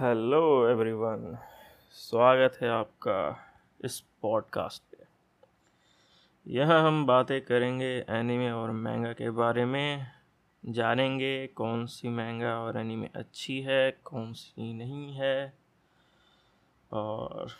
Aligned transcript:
Hello 0.00 0.68
everyone, 0.68 1.38
स्वागत 1.92 2.58
है 2.62 2.68
आपका 2.68 3.38
इस 3.84 4.00
पॉडकास्ट 4.00 4.82
पे। 4.82 5.04
यहाँ 6.46 6.86
हम 6.86 7.06
बातें 7.06 7.40
करेंगे 7.40 8.06
एनीमे 8.08 8.50
और 8.50 8.70
मैंगा 8.70 9.12
के 9.12 9.30
बारे 9.30 9.64
में, 9.64 10.06
जानेंगे 10.66 11.46
कौन 11.46 11.86
सी 11.86 12.08
मैंगा 12.08 12.60
और 12.60 12.78
एनीमे 12.78 13.08
अच्छी 13.14 13.60
है, 13.60 13.98
कौन 14.04 14.32
सी 14.32 14.74
नहीं 14.74 15.12
है। 15.12 15.52
और 16.92 17.50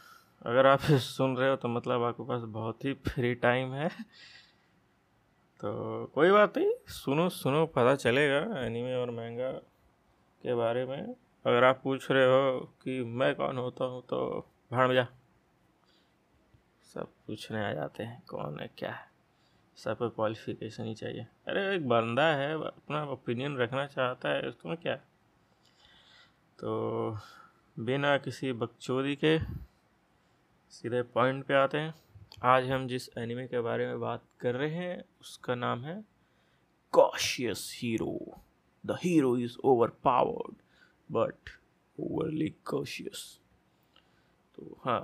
अगर 0.47 0.67
आप 0.67 0.81
सुन 0.91 1.37
रहे 1.37 1.51
हो 1.51 1.57
तो 1.57 1.69
मतलब 1.69 2.03
आपके 2.03 2.23
पास 2.23 2.43
बहुत 2.43 2.85
ही 2.85 2.93
फ्री 2.93 3.35
टाइम 3.35 3.73
है। 3.73 3.89
तो 5.61 6.07
कोई 6.07 6.31
बात 6.31 6.59
नहीं, 6.59 6.73
सुनो 6.89 7.29
सुनो, 7.29 7.67
पता 7.67 7.95
चलेगा 7.95 8.67
एनीमे 8.67 8.95
और 8.95 9.11
मैंगा 9.11 9.53
के 10.43 10.55
बारे 10.55 10.87
में। 10.87 11.15
अगर 11.47 11.65
आप 11.65 11.81
पूछ 11.85 12.11
रहे 12.11 12.25
हो 12.25 12.61
कि 12.61 13.05
मैं 13.05 13.35
कौन 13.35 13.59
होता 13.59 13.85
हूँ 13.85 14.03
तो 14.03 14.51
भाड़ 14.73 14.89
में 14.89 14.95
जा। 14.95 15.09
सब 16.95 17.07
पूछने 17.27 17.65
आ 17.65 17.73
जाते 17.73 18.03
हैं, 18.03 18.23
कौन 18.29 18.61
है, 18.61 18.71
क्या 18.79 18.93
है? 18.93 19.11
सब 19.77 19.95
पे 19.95 20.09
क्वालिफिकेशन 20.09 20.85
ही 20.85 20.95
चाहिए। 20.95 21.27
अरे, 21.49 21.77
एक 21.77 21.89
बंदा 21.89 22.27
है, 22.27 22.67
अपना 22.67 23.05
ओपिनियन 23.05 23.57
रखना 23.57 23.87
चाहता 23.87 24.29
है, 24.29 24.43
उसमें 24.43 24.77
क्या 24.77 24.93
है? 24.93 25.03
तो 26.59 27.19
बिना 27.79 28.19
किसी 28.19 28.53
बकचोदी 28.53 29.17
के 29.17 29.39
सीधे 30.71 31.03
पॉइंट 31.03 31.45
पे 31.45 31.55
आते 31.55 31.79
हैं। 31.79 31.95
आज 32.43 32.71
हम 32.71 32.89
जिस 32.89 33.19
एनिमे 33.19 33.47
के 33.47 33.61
बारे 33.61 33.87
में 33.87 34.01
बात 34.01 34.23
कर 34.41 34.55
रहे 34.55 34.75
हैं, 34.75 35.05
उसका 35.21 35.55
नाम 35.55 35.85
है 35.85 36.05
cautious 36.93 37.79
hero 37.83 38.41
the 38.87 38.91
hero 38.91 39.37
is 39.37 39.57
overpowered 39.89 40.55
but 41.11 41.51
overly 41.99 42.49
cautious 42.67 43.23
तो 44.59 44.77
हाँ 44.85 45.01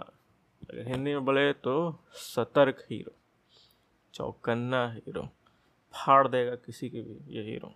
अगर 0.63 0.89
हिंदी 0.89 1.13
में 1.13 1.25
बोले 1.25 1.53
तो 1.53 1.75
सतर्क 2.15 2.87
हीरो, 2.91 3.13
चौकन्ना 4.15 4.87
हीरो, 4.93 5.29
फाड़ 5.95 6.27
देगा 6.29 6.55
किसी 6.57 6.89
के 6.91 7.03
भी 7.03 7.37
ये 7.37 7.43
हीरो। 7.43 7.75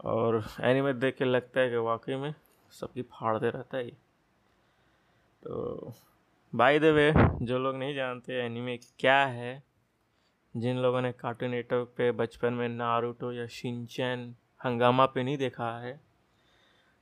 और 0.00 0.42
एनिमे 0.60 0.92
देख 0.92 1.16
के 1.16 1.24
लगता 1.24 1.60
है 1.60 1.70
कि 1.70 1.76
वाकई 1.76 2.16
में 2.16 2.34
सबकी 2.72 3.02
फाड़ 3.02 3.36
दे 3.38 3.50
रहता 3.50 3.76
है 3.76 3.84
ये। 3.84 3.96
तो 5.42 5.92
बाय 6.52 6.78
द 6.78 6.84
वे 6.94 7.12
जो 7.42 7.58
लोग 7.58 7.76
नहीं 7.76 7.94
जानते 7.94 8.40
एनिमे 8.44 8.76
क्या 8.98 9.24
है, 9.26 9.62
जिन 10.54 10.78
लोगों 10.78 11.00
ने 11.02 11.12
कार्टून 11.12 11.50
नेटवर्क 11.50 11.94
पे 11.96 12.10
बचपन 12.12 12.52
में 12.52 12.68
नारुतो 12.68 13.32
या 13.32 13.46
शिनचैन 13.46 14.34
हंगामा 14.64 15.06
पे 15.06 15.22
नहीं 15.22 15.38
देखा 15.38 15.78
है 15.80 16.00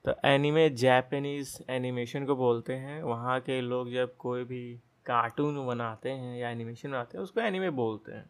तो 0.06 0.14
एनिमे 0.24 0.68
जैपनीज़ 0.70 1.56
एनिमेशन 1.70 2.26
को 2.26 2.34
बोलते 2.36 2.72
हैं। 2.72 3.02
वहाँ 3.02 3.38
के 3.40 3.60
लोग 3.60 3.90
जब 3.92 4.16
कोई 4.16 4.44
भी 4.44 4.60
कार्टून 5.06 5.66
बनाते 5.66 6.10
हैं 6.10 6.36
या 6.38 6.50
एनिमेशन 6.50 6.90
बनाते 6.90 7.16
हैं, 7.18 7.22
उसको 7.22 7.40
एनिमे 7.40 7.70
बोलते 7.70 8.12
हैं। 8.12 8.24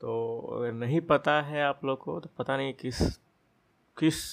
तो 0.00 0.38
अगर 0.56 0.72
नहीं 0.72 1.00
पता 1.00 1.40
है 1.42 1.62
आप 1.62 1.84
लोग 1.84 1.98
को 1.98 2.18
तो 2.20 2.30
पता 2.38 2.56
नहीं 2.56 2.72
किस 2.74 3.00
किस 3.96 4.32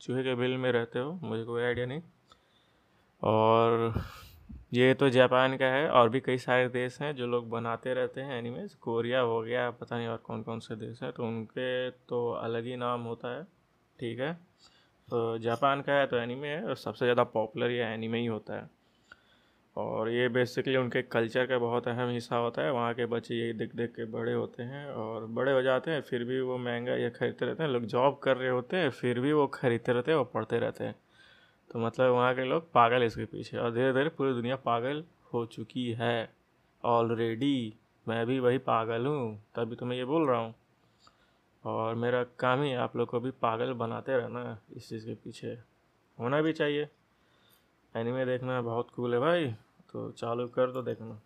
चूहे 0.00 0.22
के 0.22 0.34
बिल 0.34 0.56
में 0.56 0.70
रहते 0.72 0.98
हो, 0.98 1.12
मुझे 1.22 1.44
कोई 1.44 1.62
आइडिया 1.62 1.86
नहीं। 1.86 2.02
और 3.22 4.02
ये 4.74 4.94
तो 4.94 5.08
जापान 5.10 5.56
का 5.56 5.66
है, 5.66 5.88
और 5.88 6.08
भी 6.08 6.20
कई 6.20 6.38
सारे 6.38 6.68
देश 6.70 7.00
हैं 7.00 7.14
जो 7.16 7.26
लोग 7.26 7.50
बनाते 7.50 7.94
रहते 7.94 8.20
हैं 8.20 8.38
एनिमेज 8.38 8.74
कोरिया 8.76 9.20
हो 9.22 9.40
गया, 9.42 9.70
पता 9.72 9.96
नहीं 9.96 10.08
और 10.08 10.16
कौन 10.16 10.42
कौन 10.42 10.60
से 10.60 10.76
देश 10.76 11.02
हैं 11.02 11.12
तो 11.12 11.24
उनके 11.24 11.90
तो 11.90 12.28
अलग 12.32 12.64
ही 12.64 12.76
नाम 12.76 13.02
होता 13.02 13.36
है, 13.36 13.44
ठीक 13.98 14.20
है? 14.20 14.36
तो 15.14 15.38
जापान 15.38 15.80
का 15.80 15.92
है 15.92 16.06
तो 16.06 16.16
एनीमे 16.16 16.48
है 16.48 16.62
और 16.62 16.76
सबसे 16.76 17.04
ज़्यादा 17.04 17.24
पॉपुलर 17.24 17.70
ये 17.70 17.82
एनीमे 17.84 18.18
ही 18.18 18.26
होता 18.26 18.54
है। 18.54 18.68
और 19.76 20.08
ये 20.10 20.28
बेसिकली 20.28 20.76
उनके 20.76 21.02
कल्चर 21.04 21.46
का 21.46 21.58
बहुत 21.58 21.86
अहम 21.88 22.08
हिस्सा 22.10 22.36
होता 22.36 22.62
है। 22.62 22.72
वहाँ 22.72 22.94
के 22.94 23.06
बच्चे 23.06 23.34
यही 23.34 23.52
देख 23.52 23.74
देख 23.76 23.90
के 23.90 24.04
बड़े 24.04 24.32
होते 24.32 24.62
हैं 24.62 24.86
और 24.86 25.26
बड़े 25.28 25.52
हो 25.52 25.62
जाते 25.62 25.90
हैं, 25.90 26.00
फिर 26.00 26.24
भी 26.24 26.40
वो 26.40 26.56
महँगा 26.58 26.94
ये 26.94 27.10
खरीदते 27.10 27.46
रहते 27.46 27.62
हैं। 27.62 27.70
लोग 27.70 27.84
जॉब 27.84 28.18
कर 28.22 28.36
रहे 28.36 28.48
होते 28.48 28.76
हैं, 28.76 28.90
फिर 28.90 29.20
भी 29.20 29.32
वो 29.32 29.46
खरीदते 29.54 29.92
रहते 29.92 30.10
हैं 30.10 30.18
और 30.18 30.30
पढ़ते 30.34 30.58
रहते 30.58 30.84
हैं। 30.84 30.94
तो 31.70 31.78
मतलब 31.78 32.10
वहाँ 32.10 32.34
के 32.34 32.44
लोग 32.44 32.70
पागल 32.72 33.02
इसके 33.02 33.24
पीछे 33.26 33.56
और 33.56 33.72
धीरे 33.74 33.92
धीरे 33.92 34.08
पूरी 34.08 34.32
दुनिया 34.32 34.56
पागल 34.64 35.04
हो 35.34 35.44
चुकी 35.46 35.90
है। 35.92 36.28
ऑलरेडी 36.84 37.74
मैं 38.06 38.24
भी 38.26 38.38
वही 38.40 38.58
पागल 38.60 39.06
हूँ, 39.06 39.36
तभी 39.56 39.76
तो 39.76 39.86
मैं 39.86 39.96
ये 39.96 40.04
बोल 40.04 40.28
रहा 40.28 40.40
हूँ। 40.40 40.54
और 41.64 41.94
मेरा 41.94 42.24
काम 42.24 42.62
ही 42.62 42.74
आप 42.74 42.96
लोग 42.96 43.08
को 43.08 43.20
भी 43.20 43.30
पागल 43.30 43.72
बनाते 43.72 44.16
रहना 44.16 44.58
इस 44.76 44.88
चीज़ 44.88 45.06
के 45.06 45.14
पीछे। 45.14 45.48
होना 46.20 46.42
भी 46.42 46.52
चाहिए। 46.52 46.88
एनिमे 47.96 48.24
देखना 48.24 48.62
बहुत 48.62 48.90
कूल 48.90 49.14
है 49.14 49.20
भाई। 49.20 49.52
तो 49.92 50.10
चालू 50.12 50.48
कर 50.48 50.70
दो 50.70 50.82
देखना। 50.82 51.20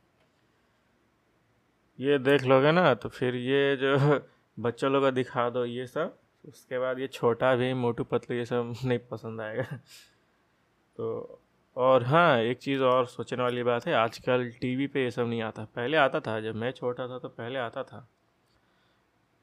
ये 2.00 2.18
देख 2.18 2.42
लोगे 2.42 2.72
ना 2.72 2.94
तो 2.94 3.08
फिर 3.08 3.34
ये 3.34 3.76
जो 3.76 3.96
बच्चों 4.60 4.92
लोग 4.92 5.02
को 5.02 5.10
दिखा 5.10 5.50
दो 5.50 5.64
ये 5.64 5.86
सब, 5.86 6.18
उसके 6.44 6.78
बाद 6.78 6.98
ये 6.98 7.06
छोटा 7.06 7.56
भी, 7.56 7.74
मोटू 7.74 8.04
पतलू 8.04 8.36
ये 8.36 8.44
सब 8.44 8.74
नहीं 8.84 8.98
पसंद 8.98 9.40
आएगा। 9.40 9.62
तो 10.96 11.38
और 11.76 12.02
हाँ 12.02 12.38
एक 12.38 12.58
चीज़ 12.58 12.80
और 12.82 13.06
सोचने 13.06 13.42
वाली 13.42 13.62
बात 13.62 13.86
है, 13.86 13.94
आजकल 13.94 14.50
टीवी 14.50 14.86
पे 14.86 15.04
ये 15.04 15.10
सब 15.10 15.26
नहीं 15.26 15.42
आता। 15.42 15.64
पहले 15.64 15.96
आता 15.96 16.20
था, 16.20 16.40
जब 16.40 16.54
मैं 16.54 16.70
छोटा 16.70 17.08
था 17.08 17.18
तो 17.18 17.28
पहले 17.28 17.58
आता 17.58 17.82
था। 17.82 18.08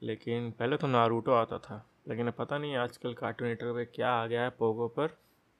लेकिन 0.02 0.50
पहले 0.50 0.76
तो 0.76 0.86
नारूटो 0.86 1.32
आता 1.32 1.58
था, 1.58 1.84
लेकिन 2.08 2.30
पता 2.30 2.58
नहीं 2.58 2.76
आजकल 2.76 3.14
कार्टून 3.14 3.48
नेटवर्क 3.48 3.76
पे 3.76 3.84
क्या 3.86 4.10
आ 4.12 4.26
गया 4.26 4.42
है 4.42 4.50
पोगो 4.58 4.88
पर, 4.88 5.16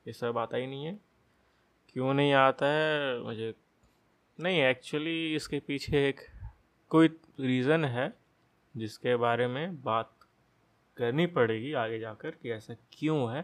ये 0.06 0.12
सब 0.12 0.38
आता 0.38 0.56
ही 0.56 0.66
नहीं 0.66 0.84
है। 0.84 0.98
क्यों 1.88 2.14
नहीं 2.14 2.32
आता 2.34 2.66
है? 2.66 3.20
मुझे 3.22 3.54
नहीं 4.38 4.60
एक्चुअली 4.62 5.34
इसके 5.34 5.58
पीछे 5.66 6.06
एक 6.08 6.20
कोई 6.90 7.08
रीज़न 7.40 7.84
है 7.86 8.12
जिसके 8.74 9.16
बारे 9.16 9.46
में 9.48 9.82
बात 9.82 10.10
करनी 10.96 11.26
पड़ेगी 11.28 11.72
आगे 11.74 11.98
जाकर 11.98 12.30
कि 12.32 12.50
ऐसा 12.52 12.74
क्यों 12.92 13.32
है। 13.32 13.42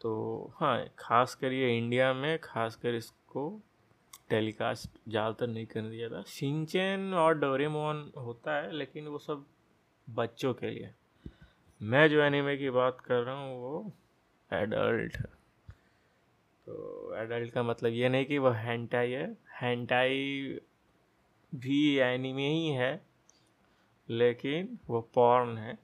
तो 0.00 0.52
हाँ 0.56 0.84
खास 0.98 1.34
कर 1.34 1.52
ये 1.52 1.76
इंडिया 1.78 2.12
में 2.14 2.38
खास 2.42 2.76
कर 2.76 2.94
इसको 2.94 3.48
टेलीकास्ट 4.30 4.90
ज़्यादातर 5.08 5.46
नहीं 5.46 5.66
करने 5.66 5.90
दिया 5.90 6.08
था। 6.08 6.22
सिंचन 6.28 7.12
और 7.16 7.38
डोरेमोन 7.38 8.10
होता 8.18 8.56
है, 8.56 8.70
लेकिन 8.72 9.06
वो 9.06 9.18
सब 9.18 9.44
बच्चों 10.08 10.54
के 10.54 10.70
लिए। 10.70 10.90
मैं 11.80 12.08
जो 12.10 12.22
एनिमे 12.22 12.56
की 12.56 12.70
बात 12.70 13.00
कर 13.00 13.22
रहा 13.22 13.34
हूँ, 13.34 13.60
वो 13.60 13.92
एडल्ट 14.50 15.16
तो 16.66 17.14
एडल्ट 17.16 17.52
का 17.52 17.62
मतलब 17.62 17.92
ये 17.92 18.08
नहीं 18.08 18.24
कि 18.24 18.38
वो 18.38 18.50
हैंटाई 18.50 19.10
है। 19.10 19.36
हैंटाई 19.52 20.58
भी 21.52 21.96
एनिमे 21.96 22.48
ही 22.48 22.68
है, 22.68 22.92
लेकिन 24.08 24.78
वो 24.88 25.00
पॉर्न 25.14 25.56
है, 25.58 25.74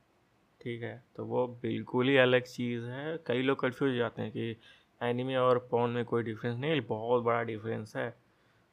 ठीक 0.60 0.82
है? 0.82 1.02
तो 1.16 1.24
वो 1.24 1.46
बिल्कुल 1.62 2.08
ही 2.08 2.16
अलग 2.16 2.42
चीज़ 2.42 2.84
है। 2.84 3.16
कई 3.26 3.42
लोग 3.42 3.60
कन्फ्यूज़ 3.60 3.96
जाते 3.96 4.22
हैं 4.22 4.30
कि 4.30 4.56
एनिमे 5.00 5.36
और 5.36 5.58
पॉर्न 5.70 5.92
में 5.92 6.04
कोई 6.04 6.22
डिफरेंस 6.22 6.58
नहीं, 6.58 6.80
बहुत 6.80 7.22
बड़ा 7.22 7.42
डिफरेंस 7.42 7.96
है। 7.96 8.27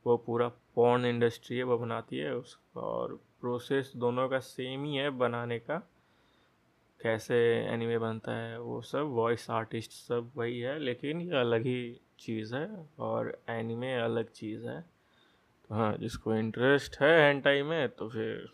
वो 0.06 0.18
पूरा 0.18 0.48
पॉर्न 0.48 1.06
इंडस्ट्री 1.06 1.58
है, 1.58 1.64
वो 1.64 1.78
बनाती 1.78 2.18
है 2.18 2.36
उस, 2.36 2.60
और 2.76 3.20
प्रोसेस 3.42 3.94
दोनों 3.96 4.30
का 4.30 4.40
सेम 4.40 4.84
ही 4.84 4.96
है 4.96 5.10
बनाने 5.10 5.60
का। 5.60 5.78
कैसे 7.02 7.36
एनिमे 7.68 7.98
बनता 7.98 8.32
है, 8.32 8.60
वो 8.60 8.82
सब 8.82 9.02
वॉइस 9.02 9.50
आर्टिस्ट 9.50 9.92
सब 9.92 10.32
वही 10.36 10.60
है, 10.60 10.80
लेकिन 10.80 11.22
ये 11.22 11.40
अलग 11.40 11.62
ही 11.62 12.02
चीज़ 12.20 12.56
है 12.56 12.90
और 13.00 13.42
एनिमे 13.50 13.96
अलग 13.96 14.30
चीज़ 14.30 14.68
है। 14.68 14.82
तो 15.70 15.76
हाँ 15.76 15.98
जिसको 15.98 16.36
इंटरेस्ट 16.36 16.98
है 17.02 17.30
एंड 17.30 17.44
टाइम 17.44 17.66
में 17.66 17.90
तो 17.90 18.10
फिर 18.10 18.52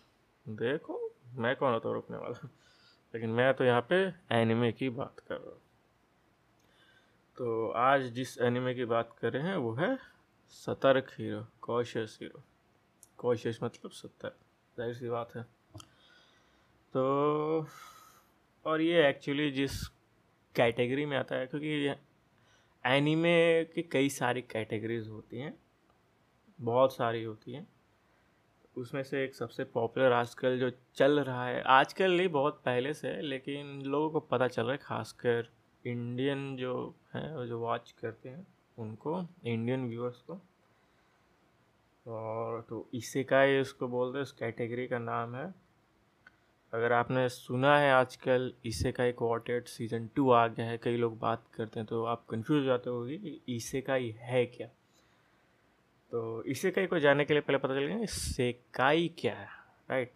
देखो, 0.49 1.11
मैं 1.33 1.55
कौन 1.55 1.73
होता 1.73 1.91
रुकने 1.91 2.17
वाला? 2.17 2.49
लेकिन 3.13 3.29
मैं 3.29 3.53
तो 3.53 3.63
यहाँ 3.63 3.87
पे 3.89 4.13
एनिमे 4.31 4.71
की 4.71 4.89
बात 4.89 5.19
कर 5.19 5.35
रहा 5.35 5.49
हूँ। 5.49 5.61
तो 7.37 7.69
आज 7.69 8.01
जिस 8.01 8.37
एनिमे 8.37 8.73
की 8.73 8.85
बात 8.85 9.15
कर 9.21 9.33
रहे 9.33 9.43
हैं, 9.43 9.55
वो 9.55 9.73
है 9.73 10.10
सतर्क 10.53 11.11
हीरो 11.19 11.45
कॉशियस 11.61 12.17
हीरो 12.21 12.43
कॉशियस 13.17 13.59
मतलब 13.63 13.91
सतर्क, 13.91 14.35
ज़ाहिर 14.77 14.93
सी 14.95 15.09
बात 15.09 15.35
है। 15.35 15.43
तो 16.93 17.67
और 18.65 18.81
ये 18.81 19.07
एक्चुअली 19.09 19.49
जिस 19.51 19.81
कैटेगरी 20.55 21.05
में 21.05 21.17
आता 21.17 21.35
है, 21.35 21.47
क्योंकि 21.47 21.95
एनीमे 22.83 23.63
की 23.65 23.81
कई 23.81 24.09
सारी 24.09 24.41
कैटेगरीज 24.41 25.07
होती 25.07 25.39
हैं, 25.39 25.53
बहुत 26.59 26.95
सारी 26.95 27.23
होती 27.23 27.53
हैं। 27.53 27.67
उसमें 28.77 29.03
से 29.03 29.23
एक 29.23 29.35
सबसे 29.35 29.63
पॉपुलर 29.63 30.11
आजकल 30.11 30.59
जो 30.59 30.71
चल 30.95 31.19
रहा 31.19 31.45
है, 31.45 31.61
आजकल 31.61 32.11
नहीं, 32.11 32.27
बहुत 32.29 32.61
पहले 32.65 32.93
से, 32.93 33.21
लेकिन 33.21 33.81
लोगों 33.81 34.09
को 34.09 34.19
पता 34.19 34.47
चल 34.47 34.63
रहा 34.63 34.71
है, 34.71 34.77
खासकर 34.77 35.49
इंडियन 35.85 36.55
जो 36.57 36.95
हैं 37.15 37.47
जो 37.47 37.59
वॉच 37.59 37.91
करते 37.91 38.29
हैं। 38.29 38.45
उनको 38.81 39.21
इंडियन 39.45 39.87
व्यूअर्स 39.89 40.21
को। 40.21 40.39
और 42.05 42.61
तो 42.69 42.85
इसे 42.93 43.23
का 43.23 43.41
ही 43.41 43.59
उसको 43.59 43.87
बोलते 43.87 44.17
हैं, 44.17 44.23
उस 44.23 44.31
कैटेगरी 44.31 44.87
का 44.87 44.99
नाम 44.99 45.35
है। 45.35 45.53
अगर 46.73 46.93
आपने 46.93 47.27
सुना 47.29 47.77
है 47.77 47.91
आजकल 47.93 48.51
इसे 48.65 48.91
का 48.91 49.03
एक 49.03 49.21
वॉटेड 49.21 49.65
सीज़न 49.67 50.07
टू 50.15 50.29
आ 50.31 50.45
गया 50.47 50.65
है, 50.65 50.77
कई 50.77 50.97
लोग 50.97 51.17
बात 51.19 51.43
करते 51.55 51.79
हैं 51.79 51.87
तो 51.87 52.03
आप 52.05 52.25
कंफ्यूज 52.29 52.59
हो 52.59 52.65
जाते 52.65 52.89
होगी 52.89 53.17
कि 53.17 53.41
इसे 53.55 53.81
का 53.81 53.93
ही 53.93 54.09
है 54.19 54.45
क्या? 54.45 54.67
तो 56.11 56.43
इसे 56.43 56.71
का 56.71 56.99
जानने 56.99 57.25
के 57.25 57.33
लिए 57.33 57.41
पहले 57.41 57.57
पता 57.57 57.75
चलेगा 57.75 58.05
सेकाई 58.07 59.07
क्या 59.19 59.33
है 59.33 59.47
राइट 59.89 60.11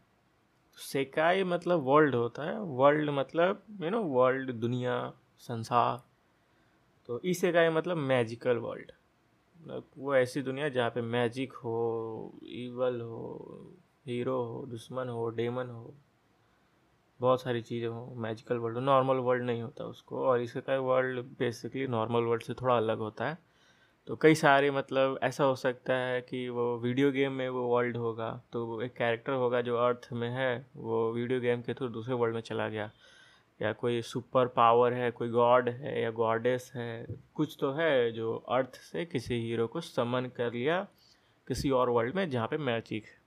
सेकाई 0.77 1.43
मतलब 1.43 1.83
वर्ल्ड 1.83 2.15
होता 2.15 2.43
है। 2.43 2.59
वर्ल्ड 2.59 3.09
मतलब 3.09 3.63
यू 3.81 3.89
नो 3.89 4.01
वर्ल्ड 4.03 4.51
दुनिया, 4.51 5.13
संसार। 5.39 6.03
तो 7.09 7.19
इसे 7.25 7.51
का 7.51 7.69
मतलब 7.71 7.97
मैजिकल 7.97 8.57
वर्ल्ड 8.57 8.91
मतलब 9.59 9.83
वो 9.97 10.15
ऐसी 10.15 10.41
दुनिया 10.41 10.69
जहाँ 10.69 10.89
पे 10.89 11.01
मैजिक 11.01 11.53
हो 11.55 12.33
ईवल 12.45 12.99
हो 13.01 13.71
हीरो 14.07 14.41
हो, 14.43 14.65
दुश्मन 14.65 15.09
हो 15.09 15.29
डेमन 15.29 15.69
हो, 15.69 15.93
बहुत 17.19 17.41
सारी 17.41 17.61
चीज़ें 17.61 17.87
हो 17.87 18.13
मैजिकल 18.17 18.57
वर्ल्ड 18.57 18.77
नॉर्मल 18.79 19.17
वर्ल्ड 19.25 19.43
नहीं 19.43 19.61
होता 19.61 19.83
उसको। 19.85 20.25
और 20.27 20.41
इसका 20.41 20.77
वर्ल्ड 20.79 21.19
बेसिकली 21.39 21.87
नॉर्मल 21.87 22.23
वर्ल्ड 22.23 22.43
से 22.43 22.53
थोड़ा 22.53 22.77
अलग 22.77 22.97
होता 22.99 23.29
है। 23.29 23.37
तो 24.07 24.15
कई 24.15 24.35
सारे 24.35 24.69
मतलब 24.71 25.17
ऐसा 25.23 25.43
हो 25.43 25.55
सकता 25.55 25.93
है 25.95 26.19
कि 26.21 26.47
वो 26.49 26.77
वीडियो 26.79 27.11
गेम 27.11 27.31
में 27.33 27.47
वो 27.49 27.67
वर्ल्ड 27.67 27.97
होगा 27.97 28.29
तो 28.53 28.81
एक 28.81 28.93
कैरेक्टर 28.97 29.33
होगा 29.33 29.61
जो 29.61 29.77
अर्थ 29.77 30.07
में 30.13 30.29
है, 30.29 30.67
वो 30.75 31.11
वीडियो 31.13 31.39
गेम 31.39 31.61
के 31.61 31.73
थ्रू 31.73 31.87
दूसरे 31.89 32.13
वर्ल्ड 32.13 32.35
में 32.35 32.41
चला 32.41 32.67
गया। 32.69 32.89
या 33.59 33.71
कोई 33.73 34.01
सुपर 34.01 34.47
पावर 34.47 34.93
है, 34.93 35.09
कोई 35.11 35.29
गॉड 35.29 35.69
है 35.69 36.01
या 36.01 36.11
गॉडेस 36.11 36.71
है, 36.75 37.05
कुछ 37.35 37.57
तो 37.59 37.71
है 37.71 38.11
जो 38.11 38.35
अर्थ 38.35 38.75
से 38.81 39.05
किसी 39.05 39.39
हीरो 39.41 39.67
को 39.67 39.81
समन 39.81 40.31
कर 40.37 40.53
लिया 40.53 40.85
किसी 41.47 41.69
और 41.71 41.89
वर्ल्ड 41.89 42.15
में 42.15 42.29
जहाँ 42.29 42.47
पे 42.47 42.57
मैजिक 42.57 43.05
है। 43.05 43.23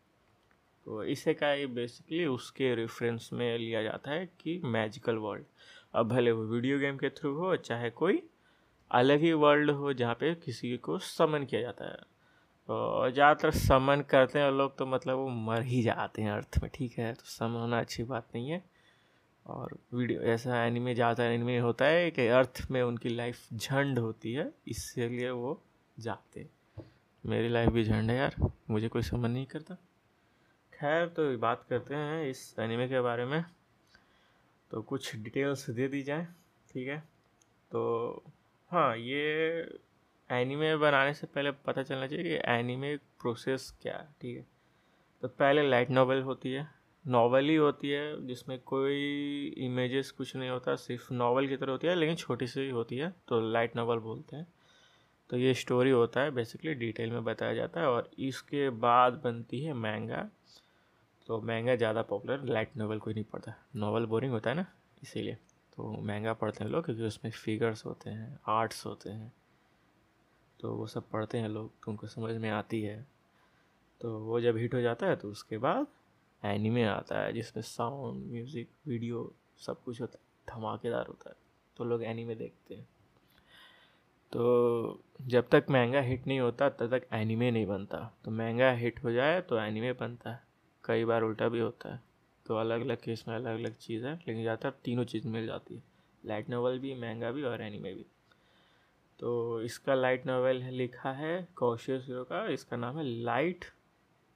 तो 0.87 1.03
इसे 1.05 1.35
का 1.35 1.55
बेसिकली 1.75 2.25
उसके 2.27 2.75
रेफरेंस 2.75 3.29
में 3.33 3.59
लिया 3.59 3.83
जाता 3.83 4.11
है 4.11 4.27
कि 4.41 4.61
मैजिकल 4.65 5.17
वर्ल्ड 5.17 5.45
अब 5.95 6.09
भले 6.09 6.33
वो 6.33 6.45
वीडियो 6.45 6.79
गेम 6.79 6.97
के 6.97 7.09
थ्रू 7.11 7.35
हो, 7.35 7.57
चाहे 7.57 7.91
कोई 7.91 8.23
अलग 8.91 9.21
ही 9.21 9.33
वर्ल्ड 9.35 9.71
हो 9.71 9.93
जहाँ 9.93 10.15
पे 10.15 10.35
किसी 10.35 10.77
को 10.77 10.99
समन 10.99 11.45
किया 11.45 11.61
जाता 11.61 11.85
है। 11.85 11.97
तो 12.69 13.11
ज़्यादातर 13.11 13.51
समन 13.51 14.05
करते 14.11 14.39
हैं 14.39 14.51
लोग 14.51 14.77
तो 14.79 14.87
मतलब 14.87 15.17
वो 15.17 15.29
मर 15.29 15.63
ही 15.63 15.83
जाते 15.83 16.23
हैं 16.23 16.31
अर्थ 16.31 16.59
में, 16.63 16.71
ठीक 16.75 16.99
है? 16.99 17.13
तो 17.15 17.25
समन 17.27 17.61
होना 17.61 17.81
अच्छी 17.81 18.03
बात 18.05 18.29
नहीं 18.35 18.51
है। 18.51 18.63
और 19.49 19.77
वीडियो, 19.95 20.21
ऐसा 20.23 20.65
एनिमे 20.65 20.95
ज़्यादा 20.95 21.25
एनिमे 21.25 21.59
होता 21.59 21.85
है 21.85 22.11
कि 22.11 22.27
अर्थ 22.29 22.67
में 22.71 22.81
उनकी 22.83 23.09
लाइफ 23.09 23.53
झंड 23.55 23.99
होती 23.99 24.33
है 24.33 24.51
इसलिए 24.69 25.31
वो 25.31 25.61
जाते 25.97 26.47
मेरी 27.25 27.49
लाइफ 27.49 27.71
भी 27.71 27.85
झंड 27.85 28.11
है 28.11 28.17
यार, 28.17 28.35
मुझे 28.71 28.89
कोई 28.89 29.03
समझ 29.03 29.31
नहीं 29.31 29.47
करता। 29.47 29.75
खैर 30.73 31.07
तो 31.09 31.37
बात 31.39 31.65
करते 31.71 31.95
हैं 31.95 32.25
इस 32.25 32.55
एनिमे 32.61 32.89
के 32.89 33.01
बारे 33.01 33.25
में। 33.25 33.45
तो 34.71 34.83
कुछ 34.83 35.15
डिटेल्स 35.17 35.69
दे 35.71 35.89
दी 35.89 36.03
जाए, 36.03 36.27
ठीक 36.71 36.89
है? 36.89 36.99
तो 37.71 38.23
हाँ 38.71 38.97
ये 38.97 39.61
एनिमे 40.31 40.77
बनाने 40.77 41.15
से 41.15 41.27
पहले 41.27 41.51
पता 41.67 41.83
चलना 41.83 42.07
चाहिए 42.07 42.25
कि 42.25 42.51
एनिमे 42.53 42.97
प्रोसेस 43.21 43.71
क्या 43.83 43.97
है, 43.97 44.09
ठीक 44.21 44.37
है? 44.37 44.47
तो 45.23 45.29
पहले 45.29 45.69
लाइट 45.69 45.91
नॉवल 45.91 46.23
होती 46.23 46.53
है 46.53 46.69
नावल 47.05 47.49
ही 47.49 47.55
होती 47.57 47.91
है, 47.91 48.27
जिसमें 48.27 48.59
कोई 48.61 49.47
इमेजेस 49.59 50.11
कुछ 50.11 50.35
नहीं 50.37 50.49
होता, 50.51 50.75
सिर्फ़ 50.77 51.13
नावल 51.13 51.47
की 51.49 51.57
तरह 51.57 51.73
होती 51.73 51.87
है, 51.87 51.95
लेकिन 51.95 52.17
छोटी 52.17 52.47
सी 52.47 52.69
होती 52.71 52.97
है 52.97 53.15
तो 53.29 53.41
लाइट 53.43 53.77
नावल 53.77 53.99
बोलते 54.01 54.37
हैं। 54.37 54.47
तो 55.31 55.37
ये 55.37 55.55
स्टोरी 55.55 55.91
होता 55.91 56.21
है 56.21 56.31
बेसिकली 56.31 56.75
डिटेल 56.77 57.11
में 57.11 57.25
बताया 57.25 57.55
जाता 57.55 57.81
है, 57.81 57.87
और 57.87 58.11
इसके 58.21 58.69
बाद 58.71 59.21
बनती 59.25 59.61
है 59.61 59.73
महँगा 59.75 60.29
तो 61.29 61.41
महँगा 61.41 61.75
ज़्यादा 61.77 62.03
पॉपुलर 62.03 62.45
लाइट 62.45 62.77
नावल 62.77 62.99
कोई 62.99 63.15
नहीं 63.15 63.25
पढ़ता। 63.25 63.55
नावल 63.77 64.07
बोरिंग 64.07 64.33
होता 64.33 64.51
है 64.51 64.57
ना, 64.57 64.67
इसीलिए। 65.03 65.35
तो 65.77 65.91
महँगा 66.03 66.33
पढ़ते 66.33 66.65
हैं 66.65 66.71
लोग, 66.71 66.85
क्योंकि 66.85 67.03
उसमें 67.05 67.31
फिगर्स 67.33 67.85
होते 67.87 68.11
हैं 68.11 68.39
आर्ट्स 68.49 68.85
होते 68.87 69.11
हैं। 69.11 69.33
तो 70.61 70.73
वो 70.75 70.87
सब 70.87 71.09
पढ़ते 71.11 71.39
हैं 71.39 71.49
लोग 71.49 71.71
तो 71.85 71.91
उनको 71.91 72.07
समझ 72.07 72.35
में 72.37 72.49
आती 72.51 72.81
है। 72.83 72.97
तो 74.01 74.19
वो 74.21 74.41
जब 74.41 74.57
हिट 74.57 74.75
हो 74.75 74.81
जाता 74.81 75.07
है 75.07 75.17
तो 75.17 75.31
उसके 75.31 75.59
बाद 75.59 75.87
एनिमे 76.43 76.85
आता 76.85 77.21
है, 77.21 77.33
जिसमें 77.33 77.63
साउंड 77.63 78.31
म्यूज़िक 78.31 78.69
वीडियो 78.87 79.33
सब 79.59 79.83
कुछ 79.83 80.01
होता 80.01 80.19
है, 80.19 80.25
धमाकेदार 80.49 81.07
होता 81.07 81.31
है 81.31 81.37
तो 81.77 81.85
लोग 81.85 82.03
एनिमे 82.03 82.35
देखते 82.35 82.75
हैं। 82.75 82.89
तो 84.33 85.03
जब 85.23 85.49
तक 85.49 85.67
महँगा 85.71 86.01
हिट 86.01 86.27
नहीं 86.27 86.41
होता, 86.41 86.69
तब 86.69 86.97
तक 86.97 87.07
एनिमे 87.13 87.51
नहीं 87.51 87.67
बनता। 87.67 87.99
तो 88.25 88.31
महँगा 88.31 88.71
हिट 88.73 89.03
हो 89.05 89.13
जाए 89.13 89.41
तो 89.41 89.59
एनिमे 89.59 89.93
बनता 89.93 90.31
है। 90.31 90.43
कई 90.85 91.05
बार 91.05 91.23
उल्टा 91.23 91.49
भी 91.49 91.61
होता 91.61 91.93
है। 91.95 92.01
तो 92.47 92.57
अलग 92.57 92.81
अलग 92.81 92.97
केस 92.97 93.25
में 93.29 93.35
अलग 93.35 93.59
अलग 93.59 93.77
चीज़ 93.77 94.07
है, 94.07 94.15
लेकिन 94.15 94.43
ज़्यादातर 94.43 94.79
तीनों 94.85 95.05
चीज़ 95.05 95.27
मिल 95.29 95.47
जाती 95.47 95.75
है। 95.75 95.83
लाइट 96.25 96.49
नावल 96.49 96.79
भी 96.79 96.95
महँगा 96.95 97.31
भी 97.31 97.43
और 97.43 97.63
एनिमे 97.63 97.95
भी। 97.95 98.07
तो 99.21 99.61
इसका 99.63 99.95
लाइट 99.95 100.27
नावल 100.27 100.63
लिखा 100.73 101.13
है 101.13 101.49
कौशिक 101.57 102.05
का 102.31 102.47
इसका 102.47 102.77
नाम 102.77 102.99
है 102.99 103.05
लाइट 103.05 103.65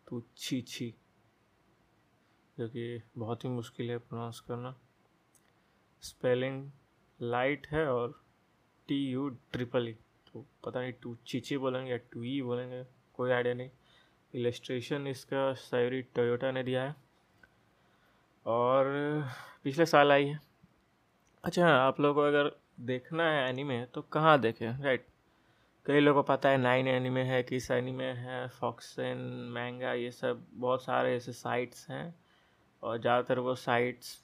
तू 0.06 0.22
छी 0.36 0.60
छी 0.60 0.94
जो 2.58 2.68
कि 2.68 3.02
बहुत 3.18 3.44
ही 3.44 3.48
मुश्किल 3.48 3.90
है 3.90 3.98
प्रोनाउंस 3.98 4.40
करना। 4.40 4.74
स्पेलिंग 6.02 6.70
लाइट 7.20 7.66
है 7.66 7.86
और 7.86 8.20
टी 8.88 8.96
यू 9.10 9.28
ट्रिपल 9.52 9.88
ई 9.88 9.92
तो 10.32 10.44
पता 10.64 10.80
नहीं 10.80 10.92
टू 11.02 11.14
चीची 11.26 11.56
बोलेंगे 11.58 11.90
या 11.90 11.96
टू 12.12 12.22
ई 12.24 12.40
बोलेंगे, 12.42 12.82
कोई 13.14 13.30
आइडिया 13.30 13.54
नहीं। 13.54 13.70
इलेस्ट्रेशन 14.34 15.06
इसका 15.06 15.52
सायरी 15.54 16.02
टोयोटा 16.14 16.50
ने 16.50 16.62
दिया 16.62 16.82
है। 16.82 16.94
और 18.46 18.84
पिछले 19.64 19.86
साल 19.86 20.12
आई 20.12 20.26
है। 20.26 20.40
अच्छा 21.44 21.66
हाँ 21.66 21.78
आप 21.78 22.00
लोगों 22.00 22.14
को 22.14 22.28
अगर 22.28 22.50
देखना 22.80 23.30
है 23.30 23.48
एनीमे 23.48 23.84
तो 23.84 24.02
कहाँ 24.02 24.38
देखें? 24.40 24.82
राइट 24.82 25.06
कई 25.86 26.00
लोगों 26.00 26.22
को 26.22 26.26
पता 26.28 26.48
है 26.48 26.56
नाइन 26.56 26.88
एनीमे 26.88 27.22
है, 27.22 27.42
किस 27.42 27.70
एनीमे 27.70 28.04
है 28.04 28.46
फॉक्सन 28.50 29.18
मैंगा 29.54 29.92
ये 29.92 30.10
सब, 30.10 30.46
बहुत 30.52 30.82
सारे 30.82 31.14
ऐसे 31.16 31.32
साइट्स 31.32 31.88
हैं। 31.90 32.14
और 32.82 32.98
ज़्यादातर 33.00 33.38
वो 33.38 33.54
साइट्स 33.56 34.18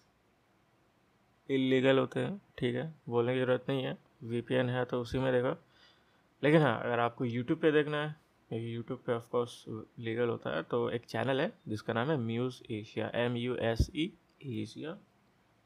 इलीगल 1.48 1.98
होते 1.98 2.20
हैं, 2.20 2.40
ठीक 2.58 2.74
है? 2.74 2.92
बोलने 3.08 3.34
की 3.34 3.40
ज़रूरत 3.40 3.64
नहीं 3.68 3.82
है। 3.84 3.96
वीपीएन 4.24 4.70
है 4.70 4.84
तो 4.84 5.00
उसी 5.00 5.18
में 5.18 5.32
देखो। 5.32 5.56
लेकिन 6.42 6.62
हाँ 6.62 6.80
अगर 6.80 6.98
आपको 6.98 7.24
यूट्यूब 7.24 7.58
पे 7.58 7.70
देखना 7.72 8.02
है, 8.04 8.14
क्योंकि 8.50 8.74
यूट्यूब 8.74 8.98
पे 9.06 9.12
ऑफकोर्स 9.12 9.64
लीगल 10.00 10.28
होता 10.28 10.56
है 10.56 10.62
तो 10.62 10.88
एक 10.90 11.04
चैनल 11.04 11.40
है, 11.40 11.52
जिसका 11.68 11.92
नाम 11.92 12.10
है 12.10 12.16
Muse 12.16 12.60
Asia 12.72 13.10
M 13.14 13.36
U 13.36 13.54
S 13.62 13.90
E 13.96 14.10
Asia 14.62 14.96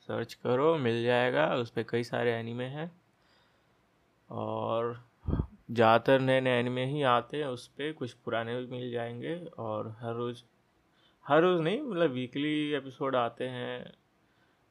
search 0.09 0.35
करो, 0.35 0.77
मिल 0.79 1.03
जाएगा, 1.05 1.47
उस 1.57 1.71
पर 1.71 1.83
कई 1.83 2.05
सारे 2.05 2.33
एनिमे 2.33 2.65
हैं। 2.67 2.91
और 4.29 5.01
ज़्यादातर 5.71 6.21
नए 6.21 6.41
नए 6.41 6.59
एनिमे 6.61 6.85
ही 6.87 7.03
आते 7.03 7.37
हैं, 7.37 7.47
उस 7.47 7.67
पर 7.69 7.93
कुछ 7.93 8.13
पुराने 8.15 8.57
भी 8.61 8.67
मिल 8.71 8.91
जाएँगे, 8.93 9.35
और 9.59 9.95
हर 10.01 10.15
रोज़ 10.15 10.43
हर 11.27 11.41
रोज़ 11.43 11.61
नहीं 11.63 11.81
मतलब 11.81 12.11
वीकली 12.11 12.73
एपिसोड 12.75 13.17
आते 13.17 13.45
हैं। 13.49 13.93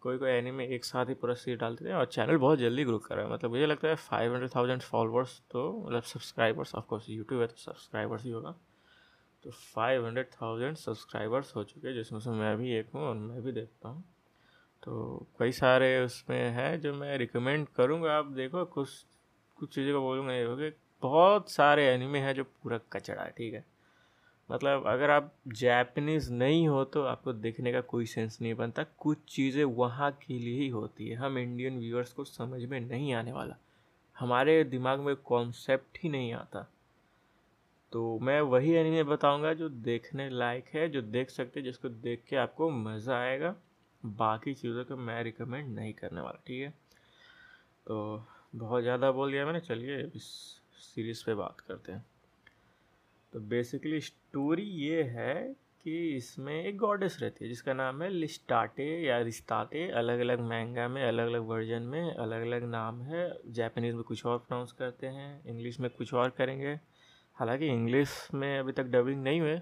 कोई 0.01 0.17
कोई 0.17 0.29
एनिमे 0.29 0.65
एक 0.75 0.86
साथ 0.86 1.05
ही 1.05 1.13
पूरा 1.13 1.34
सीट 1.34 1.60
डालते 1.60 1.86
हैं 1.86 1.96
और 1.96 2.05
चैनल 2.05 2.38
बहुत 2.38 2.60
जल्दी 2.60 2.84
ग्रो 2.86 2.98
कर 3.00 3.15
रहा 3.15 3.25
है। 3.25 3.31
मतलब 3.34 3.51
मुझे 3.51 3.65
लगता 3.65 3.88
है 3.88 3.96
फाइव 3.96 4.34
हंड्रेड 4.34 4.51
थाउज़ेंड 4.55 4.81
फॉलोअर्स 4.81 5.39
तो 5.51 5.62
मतलब 5.86 6.03
सब्सक्राइबर्स 6.03 6.75
ऑफकोर्स 6.75 7.10
यूट्यूब 7.10 7.41
है 7.41 7.48
तो 7.48 7.55
सब्सक्राइबर्स 7.58 8.24
ही 8.24 8.31
होगा। 8.31 8.55
तो 9.43 9.51
फाइव 9.51 10.05
हंड्रेड 10.05 10.27
थाउज़ेंड 10.34 10.75
सब्सक्राइबर्स 10.77 11.55
हो 11.55 11.63
चुके 11.63 11.88
हैं, 11.88 11.96
जिसमें 11.96 12.20
से 12.20 12.29
मैं 12.31 12.55
भी 12.58 12.74
एक 12.75 12.89
हूँ 12.96 13.01
और 13.01 13.15
मैं 13.15 13.41
भी 13.41 13.51
देखता 13.51 13.89
हूँ। 13.89 14.03
तो 14.84 15.27
कई 15.39 15.51
सारे 15.51 16.00
उसमें 16.05 16.38
हैं 16.51 16.79
जो 16.81 16.93
मैं 16.93 17.17
रिकमेंड 17.17 17.67
करूँगा। 17.70 18.17
आप 18.17 18.31
देखो, 18.34 18.65
कुछ 18.65 19.05
कुछ 19.58 19.75
चीज़ों 19.75 19.93
को 19.93 20.01
बोलूँगा 20.01 20.34
ये 20.34 20.43
हो 20.43 20.72
बहुत 21.03 21.51
सारे 21.51 21.86
एनिमे 21.88 22.20
हैं 22.20 22.34
जो 22.36 22.43
पूरा 22.43 22.79
कचड़ा 22.93 23.24
है, 23.24 23.31
ठीक 23.31 23.53
है? 23.53 23.65
मतलब 24.51 24.86
अगर 24.88 25.10
आप 25.10 25.34
जैपनीज़ 25.48 26.31
नहीं 26.34 26.67
हो 26.67 26.84
तो 26.86 27.03
आपको 27.03 27.34
देखने 27.34 27.72
का 27.72 27.81
कोई 27.81 28.05
सेंस 28.05 28.38
नहीं 28.41 28.53
बनता। 28.53 28.84
कुछ 28.98 29.17
चीज़ें 29.27 29.63
वहाँ 29.63 30.12
के 30.12 30.39
लिए 30.39 30.60
ही 30.60 30.67
होती 30.67 31.08
है। 31.08 31.15
हम 31.15 31.38
इंडियन 31.38 31.79
व्यूअर्स 31.79 32.13
को 32.13 32.24
समझ 32.24 32.63
में 32.65 32.79
नहीं 32.79 33.13
आने 33.13 33.31
वाला। 33.31 33.58
हमारे 34.20 34.63
दिमाग 34.63 35.00
में 35.00 35.15
कॉन्सेप्ट 35.15 35.98
ही 36.03 36.10
नहीं 36.10 36.34
आता। 36.34 36.67
तो 37.91 38.20
मैं 38.20 38.41
वही 38.41 38.72
एनिमे 38.72 39.03
बताऊँगा 39.03 39.53
जो 39.53 39.70
देखने 39.70 40.29
लायक 40.29 40.65
है, 40.74 40.89
जो 40.89 41.01
देख 41.01 41.29
सकते 41.29 41.60
हैं, 41.60 41.65
जिसको 41.65 41.89
देख 41.89 42.24
के 42.29 42.36
आपको 42.36 42.70
मज़ा 42.70 43.20
आएगा। 43.20 43.55
बाकी 44.05 44.53
चीज़ों 44.53 44.86
को 44.86 44.96
मैं 44.96 45.24
रिकमेंड 45.24 45.75
नहीं 45.75 45.93
करने 45.93 46.22
वाला, 46.22 46.41
ठीक 46.48 46.62
है? 46.62 46.70
तो 47.88 48.25
बहुत 48.55 48.81
ज़्यादा 48.84 49.12
बोल 49.12 49.31
दिया 49.31 49.46
मैंने। 49.46 49.60
चलिए 49.60 50.12
इस 50.15 50.24
सीरीज़ 50.75 51.25
पे 51.25 51.34
बात 51.34 51.60
करते 51.60 51.91
हैं। 51.91 52.05
तो 53.33 53.39
बेसिकली 53.39 54.00
स्टोरी 54.01 54.63
ये 54.63 55.03
है 55.03 55.33
कि 55.85 56.15
इसमें 56.17 56.53
एक 56.63 56.77
गॉडेस 56.77 57.17
रहती 57.21 57.45
है, 57.45 57.50
जिसका 57.50 57.73
नाम 57.73 58.01
है 58.03 58.09
लिस्टाटे 58.09 58.85
या 59.01 59.17
रिस्ताटे 59.19 59.88
अलग 59.91 60.19
अलग 60.19 60.39
महँगा 60.39 60.88
में 60.88 61.03
अलग 61.03 61.27
अलग 61.27 61.47
वर्जन 61.47 61.83
में 61.83 62.13
अलग 62.13 62.41
अलग 62.41 62.63
नाम 62.63 63.01
है। 63.01 63.29
जापानीज़ 63.53 63.95
में 63.95 64.03
कुछ 64.03 64.25
और 64.25 64.38
प्रोनाउंस 64.38 64.71
करते 64.71 65.07
हैं 65.07 65.45
इंग्लिश 65.45 65.79
में 65.79 65.89
कुछ 65.89 66.13
और 66.13 66.29
करेंगे। 66.29 66.79
हालाँकि 67.38 67.67
इंग्लिश 67.67 68.27
में 68.33 68.57
अभी 68.59 68.71
तक 68.71 68.83
डबिंग 68.83 69.23
नहीं 69.23 69.41
हुए। 69.41 69.59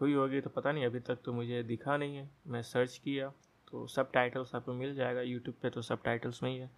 हुई 0.00 0.12
होगी 0.12 0.40
तो 0.40 0.50
पता 0.50 0.72
नहीं, 0.72 0.84
अभी 0.86 1.00
तक 1.00 1.18
तो 1.24 1.32
मुझे 1.32 1.62
दिखा 1.62 1.96
नहीं 1.96 2.16
है। 2.16 2.28
मैं 2.46 2.62
सर्च 2.62 2.96
किया 3.04 3.28
तो 3.72 3.86
सब 3.86 4.10
टाइटल्स 4.12 4.54
आपको 4.54 4.74
मिल 4.74 4.94
जाएगा। 4.94 5.20
यूट्यूब 5.22 5.56
पे 5.62 5.70
तो 5.70 5.82
सब 5.82 6.02
टाइटल्स 6.02 6.42
में 6.42 6.50
ही 6.50 6.56
है। 6.58 6.70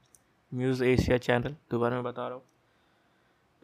म्यूज़ 0.53 0.85
एशिया 0.85 1.19
चैनल 1.19 1.57
दोबारा 1.71 1.97
मैं 1.97 2.05
बता 2.05 2.29
रहा 2.29 2.37
हूँ। 2.37 2.43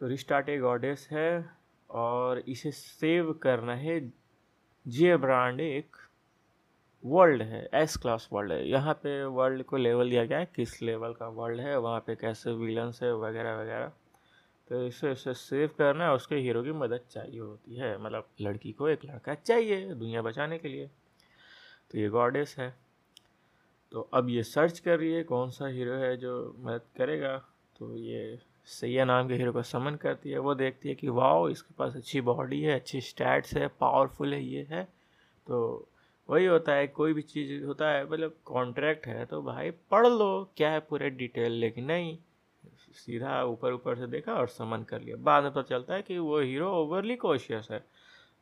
तो 0.03 0.07
रिस्टार्ट 0.07 0.49
ए 0.49 0.57
गॉडेस 0.57 1.07
है 1.11 1.49
और 1.89 2.39
इसे 2.39 2.71
सेव 2.71 3.33
करना 3.33 3.75
है। 3.75 4.13
जे 4.87 5.17
ब्रांड 5.17 5.59
एक 5.59 5.95
वर्ल्ड 7.05 7.41
है 7.41 7.69
एस 7.73 7.97
क्लास 7.97 8.29
वर्ल्ड 8.33 8.51
है। 8.51 8.69
यहाँ 8.69 8.93
पे 8.93 9.23
वर्ल्ड 9.23 9.63
को 9.63 9.77
लेवल 9.77 10.09
दिया 10.09 10.25
गया 10.25 10.39
है, 10.39 10.51
किस 10.55 10.81
लेवल 10.81 11.13
का 11.13 11.27
वर्ल्ड 11.27 11.59
है, 11.59 11.77
वहाँ 11.79 11.99
पे 11.99 12.15
कैसे 12.15 12.51
विलन्स 12.51 13.03
है, 13.03 13.15
वगैरह 13.15 13.61
वगैरह। 13.61 13.87
तो 14.69 14.87
इसे 14.87 15.11
इसे 15.11 15.33
सेव 15.33 15.69
करना 15.77 16.05
है, 16.05 16.13
उसके 16.13 16.35
हीरो 16.35 16.63
की 16.63 16.71
मदद 16.71 17.01
चाहिए 17.09 17.39
होती 17.39 17.75
है। 17.75 17.97
मतलब 17.97 18.27
लड़की 18.41 18.71
को 18.71 18.89
एक 18.89 19.05
लड़का 19.05 19.33
चाहिए 19.33 19.93
दुनिया 19.93 20.21
बचाने 20.21 20.57
के 20.57 20.67
लिए। 20.67 20.87
तो 21.91 21.99
ये 21.99 22.09
गॉडेस 22.09 22.55
है। 22.59 22.75
तो 23.91 24.09
अब 24.13 24.29
ये 24.29 24.43
सर्च 24.43 24.79
कर 24.79 24.99
रही 24.99 25.13
है, 25.13 25.23
कौन 25.23 25.49
सा 25.49 25.67
हीरो 25.67 25.93
है 25.93 26.17
जो 26.17 26.55
मदद 26.59 26.81
करेगा। 26.97 27.37
तो 27.79 27.97
ये 27.97 28.39
सैया 28.67 29.05
नाम 29.05 29.27
के 29.27 29.33
हीरो 29.33 29.51
को 29.51 29.61
समन 29.63 29.95
करती 29.95 30.29
है। 30.29 30.37
वो 30.39 30.53
देखती 30.55 30.89
है 30.89 30.95
कि, 30.95 31.09
वाओ, 31.09 31.47
इसके 31.49 31.73
पास 31.77 31.95
अच्छी 31.95 32.21
बॉडी 32.21 32.61
है, 32.61 32.75
अच्छी 32.75 33.01
स्टैट्स 33.01 33.53
है 33.53 33.67
पावरफुल 33.79 34.33
है, 34.33 34.43
ये 34.43 34.67
है। 34.69 34.83
तो 35.47 35.87
वही 36.29 36.45
होता 36.45 36.73
है, 36.73 36.87
कोई 36.87 37.13
भी 37.13 37.21
चीज़ 37.21 37.63
होता 37.65 37.89
है 37.91 38.05
मतलब 38.05 38.35
कॉन्ट्रैक्ट 38.45 39.07
है 39.07 39.25
तो 39.25 39.41
भाई 39.41 39.71
पढ़ 39.91 40.07
लो, 40.07 40.49
क्या 40.57 40.69
है 40.71 40.79
पूरे 40.79 41.09
डिटेल 41.09 41.51
लेकिन 41.51 41.85
नहीं। 41.85 42.17
सीधा 42.95 43.43
ऊपर 43.43 43.73
ऊपर 43.73 43.95
से 43.95 44.07
देखा 44.07 44.33
और 44.33 44.47
समन 44.47 44.83
कर 44.83 45.01
लिया। 45.01 45.15
बाद 45.19 45.43
में 45.43 45.51
पता 45.51 45.61
चलता 45.69 45.93
है 45.93 46.01
कि 46.01 46.17
वो 46.17 46.39
हीरो 46.39 46.69
ओवरली 46.73 47.15
कोशियस 47.15 47.67
है। 47.71 47.83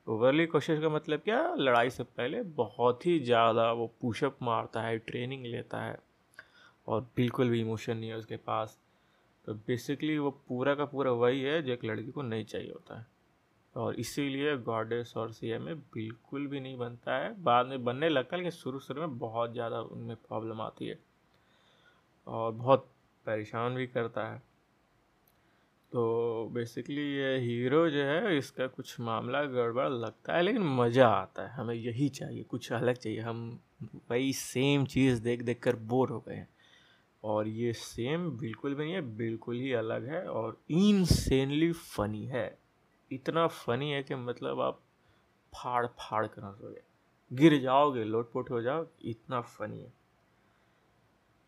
ओवरली 0.07 0.45
कोशिश 0.45 0.79
का 0.81 0.89
मतलब 0.89 1.19
क्या? 1.19 1.41
लड़ाई 1.57 1.89
से 1.89 2.03
पहले 2.03 2.41
बहुत 2.57 3.05
ही 3.05 3.19
ज़्यादा 3.19 3.71
वो 3.71 3.87
पुशअप 4.01 4.37
मारता 4.41 4.81
है 4.81 4.97
ट्रेनिंग 4.99 5.45
लेता 5.45 5.81
है 5.83 5.97
और 6.87 7.01
बिल्कुल 7.15 7.49
भी 7.49 7.61
इमोशन 7.61 7.97
नहीं 7.97 8.09
है 8.09 8.15
उसके 8.15 8.35
पास। 8.37 8.77
तो 9.45 9.53
बेसिकली 9.53 10.17
वो 10.17 10.31
पूरा 10.31 10.75
का 10.75 10.85
पूरा 10.85 11.11
वही 11.11 11.41
है 11.41 11.61
जो 11.61 11.73
एक 11.73 11.85
लड़की 11.85 12.11
को 12.11 12.21
नहीं 12.21 12.45
चाहिए 12.45 12.71
होता 12.71 12.99
है। 12.99 13.05
और 13.75 13.95
इसीलिए 13.95 14.57
गॉडेस 14.57 15.13
और 15.17 15.31
सी 15.31 15.57
में 15.57 15.79
बिल्कुल 15.79 16.47
भी 16.47 16.59
नहीं 16.59 16.77
बनता 16.77 17.17
है। 17.17 17.43
बाद 17.43 17.65
में 17.65 17.83
बनने 17.83 18.09
लगता 18.09 18.35
है, 18.35 18.43
लेकिन 18.43 18.59
शुरू 18.59 18.79
शुरू 18.79 19.01
में 19.01 19.17
बहुत 19.19 19.53
ज़्यादा 19.53 19.81
उनमें 19.81 20.15
प्रॉब्लम 20.15 20.61
आती 20.61 20.87
है। 20.87 20.99
और 22.27 22.51
बहुत 22.51 22.89
परेशान 23.25 23.75
भी 23.75 23.87
करता 23.87 24.27
है। 24.27 24.51
तो 25.91 26.49
बेसिकली 26.53 27.01
ये 27.01 27.37
हीरो 27.37 27.89
जो 27.89 28.03
है, 28.03 28.37
इसका 28.37 28.67
कुछ 28.67 28.99
मामला 28.99 29.43
गड़बड़ 29.43 29.89
लगता 29.89 30.35
है, 30.35 30.41
लेकिन 30.41 30.61
मज़ा 30.61 31.07
आता 31.07 31.43
है। 31.43 31.49
हमें 31.49 31.75
यही 31.75 32.09
चाहिए, 32.09 32.43
कुछ 32.43 32.71
अलग 32.71 32.95
चाहिए। 32.95 33.19
हम 33.19 33.59
वही 34.11 34.33
सेम 34.33 34.85
चीज़ 34.85 35.21
देख 35.21 35.41
देख 35.41 35.59
कर 35.59 35.75
बोर 35.75 36.09
हो 36.09 36.19
गए 36.19 36.35
हैं। 36.35 36.49
और 37.23 37.47
ये 37.47 37.73
सेम 37.73 38.31
बिल्कुल 38.31 38.75
भी 38.75 38.83
नहीं 38.83 38.93
है, 38.93 39.01
बिल्कुल 39.01 39.55
ही 39.55 39.73
अलग 39.73 40.09
है 40.09 40.27
और 40.27 40.61
इनसेनली 40.69 41.71
फ़नी 41.71 42.25
है। 42.25 42.57
इतना 43.11 43.47
फ़नी 43.47 43.91
है 43.91 44.03
कि 44.03 44.15
मतलब 44.15 44.61
आप 44.61 44.81
फाड़ 45.55 45.87
फाड़ 45.87 46.27
कर 46.27 46.43
हंसोगे। 46.43 46.81
गिर 47.33 47.61
जाओगे, 47.61 48.03
लोटपोट 48.03 48.51
हो 48.51 48.61
जाओ, 48.61 48.87
इतना 49.01 49.41
फ़नी 49.41 49.79
है। 49.79 49.93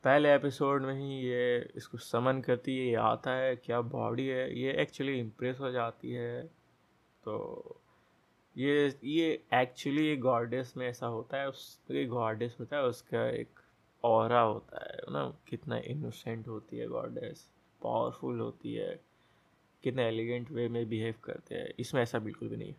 पहले 0.03 0.35
एपिसोड 0.35 0.83
में 0.83 0.95
ही 0.95 1.19
ये 1.19 1.71
इसको 1.75 1.97
समन 1.97 2.41
करती 2.41 2.77
है, 2.77 2.85
ये 2.85 2.95
आता 2.95 3.31
है, 3.31 3.55
क्या 3.55 3.81
बॉडी 3.81 4.27
है, 4.27 4.59
ये 4.59 4.73
एक्चुअली 4.73 5.19
इम्प्रेस 5.19 5.59
हो 5.59 5.71
जाती 5.71 6.11
है। 6.11 6.43
तो 7.23 7.81
ये 8.57 8.99
ये 9.03 9.43
एक्चुअली 9.53 10.17
गॉडेस 10.17 10.73
में 10.77 10.87
ऐसा 10.87 11.07
होता 11.07 11.37
है 11.37 11.49
उस 11.49 11.81
गॉडेस 11.91 12.57
होता 12.59 12.77
है, 12.77 12.83
उसका 12.83 13.29
एक 13.29 13.59
और 14.03 14.33
होता 14.33 14.85
है 14.85 15.13
ना? 15.13 15.33
कितना 15.47 15.77
इनोसेंट 15.77 16.47
होती 16.47 16.77
है 16.77 16.87
गॉडेस 16.87 17.51
पावरफुल 17.81 18.39
होती 18.39 18.73
है, 18.73 18.99
कितने 19.83 20.07
एलिगेंट 20.07 20.51
वे 20.51 20.67
में 20.69 20.87
बिहेव 20.89 21.15
करते 21.23 21.55
हैं। 21.55 21.73
इसमें 21.79 22.01
ऐसा 22.01 22.19
बिल्कुल 22.19 22.49
भी 22.49 22.57
नहीं 22.57 22.69
है। 22.69 22.75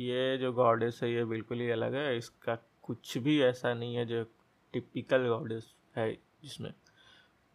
ये 0.00 0.38
जो 0.38 0.52
गॉडेस 0.52 1.00
है, 1.02 1.12
ये 1.12 1.24
बिल्कुल 1.24 1.60
ही 1.60 1.70
अलग 1.70 1.94
है। 1.94 2.16
इसका 2.16 2.54
कुछ 2.82 3.18
भी 3.18 3.40
ऐसा 3.42 3.74
नहीं 3.74 3.96
है 3.96 4.06
जो 4.06 4.24
टिपिकल 4.72 5.28
गॉडेस 5.28 5.74
है 5.96 6.12
जिसमें 6.42 6.72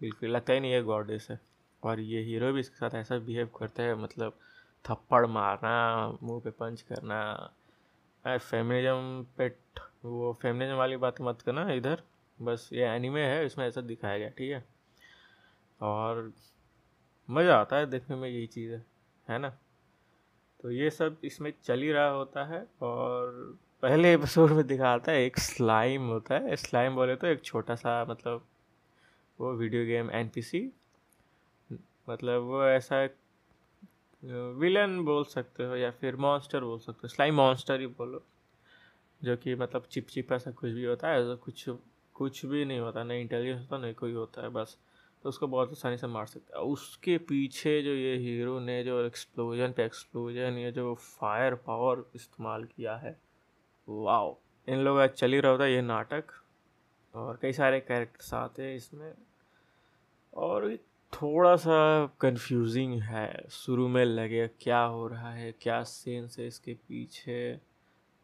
बिल्कुल 0.02 0.30
लगता 0.30 0.54
ही 0.54 0.60
नहीं 0.60 0.72
है 0.72 0.82
गॉडेस 0.84 1.28
है। 1.32 1.40
और 1.84 2.00
ये 2.00 2.22
हीरो 2.22 2.52
भी 2.54 2.60
इसके 2.60 2.76
साथ 2.76 2.96
ऐसा 2.96 3.18
बिहेव 3.18 3.50
करता 3.60 3.84
है 3.84 3.96
मतलब 3.96 4.38
थप्पड़ 4.86 5.26
मारना, 5.26 6.18
मुँह 6.24 6.42
पे 6.42 6.50
पंच 6.50 6.82
करना। 6.82 7.54
फेमिनिज्म 8.28 9.26
पे 9.38 9.48
वो 10.06 10.34
फेमिनिज्म 10.42 10.76
वाली 10.76 10.98
बात 10.98 11.22
मत 11.22 11.42
करना 11.42 11.72
इधर। 11.72 12.04
बस 12.42 12.70
ये 12.74 12.86
एनिमे 12.86 13.22
है, 13.22 13.46
इसमें 13.46 13.68
ऐसा 13.68 13.82
दिखाया 13.82 14.18
गया, 14.18 14.30
ठीक 14.30 14.52
है? 14.52 14.64
और 15.82 16.32
मज़ा 17.30 17.56
आता 17.56 17.78
है 17.78 17.86
देखने 17.86 18.16
में, 18.16 18.30
यही 18.30 18.48
चीज़, 18.48 18.72
है 18.72 18.84
है 19.28 19.38
ना? 19.40 19.50
तो 20.60 20.72
ये 20.72 20.90
सब 20.90 21.18
इसमें 21.24 21.52
चल 21.64 21.82
ही 21.82 21.92
रहा 21.92 22.10
होता 22.10 22.44
है 22.46 22.66
और 22.82 23.60
पहले 23.82 24.14
एपिसोड 24.14 24.52
में 24.52 24.66
दिखाता 24.68 25.12
है 25.12 25.24
एक 25.24 25.38
स्लाइम 25.40 26.08
होता 26.08 26.36
है। 26.36 26.56
स्लाइम 26.56 26.96
बोले 26.96 27.16
तो 27.16 27.28
एक 27.28 27.44
छोटा 27.44 27.76
सा 27.76 28.04
मतलब 28.10 28.46
वो 29.40 29.54
वीडियो 29.54 29.86
गेम 29.86 30.12
एनपीसी 30.12 30.62
मतलब 32.10 32.42
वो 32.42 32.64
ऐसा 32.66 33.04
विलन 34.24 35.00
बोल 35.06 35.24
सकते 35.24 35.64
हो 35.64 35.76
या 35.76 35.92
फिर 35.92 36.16
मॉन्स्टर 36.16 36.64
बोल 36.64 36.80
सकते 36.80 37.00
हो। 37.04 37.08
स्लाइम 37.08 37.36
मॉन्स्टर 37.36 37.80
ही 37.80 37.88
बोलो, 37.88 38.22
जो 39.22 39.36
कि 39.38 39.56
मतलब 39.56 39.86
चिप 39.92 40.08
चिप 40.08 40.32
ऐसा 40.34 40.52
कुछ 40.52 40.72
भी 40.72 40.86
होता 40.86 41.08
है, 41.08 41.22
ऐसा 41.22 41.36
कुछ 41.36 41.70
कुछ 42.22 42.46
भी 42.46 42.66
नहीं 42.66 42.80
होता 42.80 43.04
नहीं 43.04 43.22
इंटेलिजेंस 43.22 43.60
होता 43.62 43.78
नहीं 43.78 43.94
कोई 43.96 44.14
होता 44.14 44.42
है, 44.42 44.50
बस। 44.50 44.78
तो 45.24 45.30
उसको 45.30 45.48
बहुत 45.48 45.72
आसानी 45.72 45.98
से 45.98 46.08
मार 46.08 46.26
सकता 46.26 46.58
है। 46.58 46.64
उसके 46.66 47.18
पीछे 47.18 47.82
जो 47.82 47.92
ये 47.92 48.16
हीरो 48.18 48.60
ने 48.60 48.84
जो 48.84 49.00
एक्सप्लोजन 49.06 49.72
पे 49.72 49.86
एक्सप्लोजन 49.86 50.58
ये 50.58 50.72
जो 50.72 50.94
फायर 50.96 51.56
पावर 51.66 52.04
इस्तेमाल 52.16 52.64
किया 52.66 52.96
है 52.96 53.20
वाओ 53.88 54.36
इन 54.68 54.80
लोगों 54.80 55.00
का 55.00 55.08
चल 55.08 55.34
ही 55.34 55.40
रहा 55.40 55.52
होता 55.52 55.64
है 55.64 55.74
ये 55.74 55.82
नाटक, 55.82 56.24
और 57.14 57.38
कई 57.42 57.54
सारे 57.54 57.80
कैरेक्टर्स 57.80 58.34
आते 58.34 58.64
हैं 58.64 58.76
इसमें। 58.76 59.14
और 60.34 60.76
थोड़ा 61.14 61.56
सा 61.56 62.06
कंफ्यूजिंग 62.22 63.02
है। 63.02 63.44
शुरू 63.52 63.88
में 63.88 64.04
लगे, 64.06 64.48
क्या 64.62 64.82
हो 64.84 65.08
रहा 65.08 65.32
है, 65.32 65.52
क्या 65.62 65.82
सेंस 65.84 66.40
है 66.40 66.48
इसके 66.48 66.74
पीछे? 66.74 67.71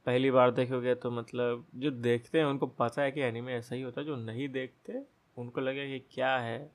पहली 0.08 0.32
बार 0.32 0.52
देखोगे 0.52 0.96
तो 0.96 1.12
मतलब 1.12 1.68
जो 1.76 1.92
देखते 1.92 2.38
हैं, 2.38 2.46
उनको 2.46 2.68
पता 2.68 3.02
है 3.02 3.12
कि 3.12 3.22
एनिमे 3.22 3.54
ऐसा 3.54 3.76
ही 3.76 3.82
होता 3.82 4.02
है, 4.02 4.08
जो 4.08 4.16
नहीं 4.16 4.50
देखते, 4.50 5.04
उनको 5.38 5.62
लगे 5.62 5.88
कि 5.88 6.08
क्या 6.16 6.38
है। 6.38 6.72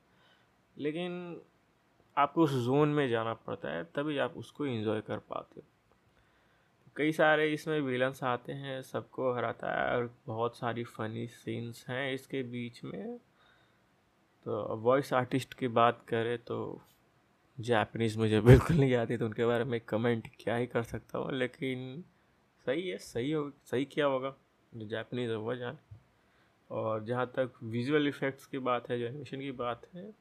लेकिन 0.77 1.41
आपको 2.17 2.43
उस 2.43 2.51
जोन 2.51 2.89
में 2.89 3.09
जाना 3.09 3.33
पड़ता 3.33 3.69
है, 3.69 3.83
तभी 3.83 4.17
आप 4.17 4.33
उसको 4.37 4.65
इंजॉय 4.65 5.01
कर 5.01 5.17
पाते 5.17 5.59
हो। 5.59 5.67
कई 6.95 7.11
सारे 7.11 7.53
इसमें 7.53 7.81
विलन्स 7.81 8.23
आते 8.23 8.53
हैं, 8.53 8.81
सबको 8.81 9.33
हराता 9.33 9.71
है 9.81 9.97
और 9.97 10.15
बहुत 10.27 10.57
सारी 10.57 10.83
फ़नी 10.83 11.27
सीन्स 11.27 11.85
हैं 11.89 12.13
इसके 12.13 12.43
बीच 12.43 12.83
में। 12.83 13.17
तो 14.45 14.75
वॉइस 14.75 15.13
आर्टिस्ट 15.13 15.53
की 15.53 15.67
बात 15.67 16.05
करें 16.07 16.37
तो 16.37 16.81
जापनीज़ 17.59 18.17
मुझे 18.19 18.41
बिल्कुल 18.49 18.77
नहीं 18.77 18.95
आती 18.95 19.17
तो 19.17 19.25
उनके 19.25 19.45
बारे 19.45 19.63
में 19.63 19.81
कमेंट 19.81 20.27
क्या 20.39 20.55
ही 20.55 20.67
कर 20.67 20.83
सकता 20.83 21.17
हूँ, 21.17 21.31
लेकिन 21.31 22.03
सही 22.65 22.87
है, 22.89 22.97
सही 22.97 23.31
हो, 23.31 23.51
सही 23.65 23.85
किया 23.85 24.05
होगा, 24.05 24.35
जो 24.73 24.85
जापनीज़ 24.87 25.31
वह 25.31 25.55
जान। 25.55 25.77
और 26.69 27.03
जहाँ 27.05 27.25
तक 27.35 27.53
विजुअल 27.63 28.07
इफ़ेक्ट्स 28.07 28.45
की 28.45 28.57
बात 28.59 28.89
है, 28.89 28.99
जो 28.99 29.05
एनिमेशन 29.05 29.39
की 29.39 29.51
बात 29.51 29.87
है 29.95 30.11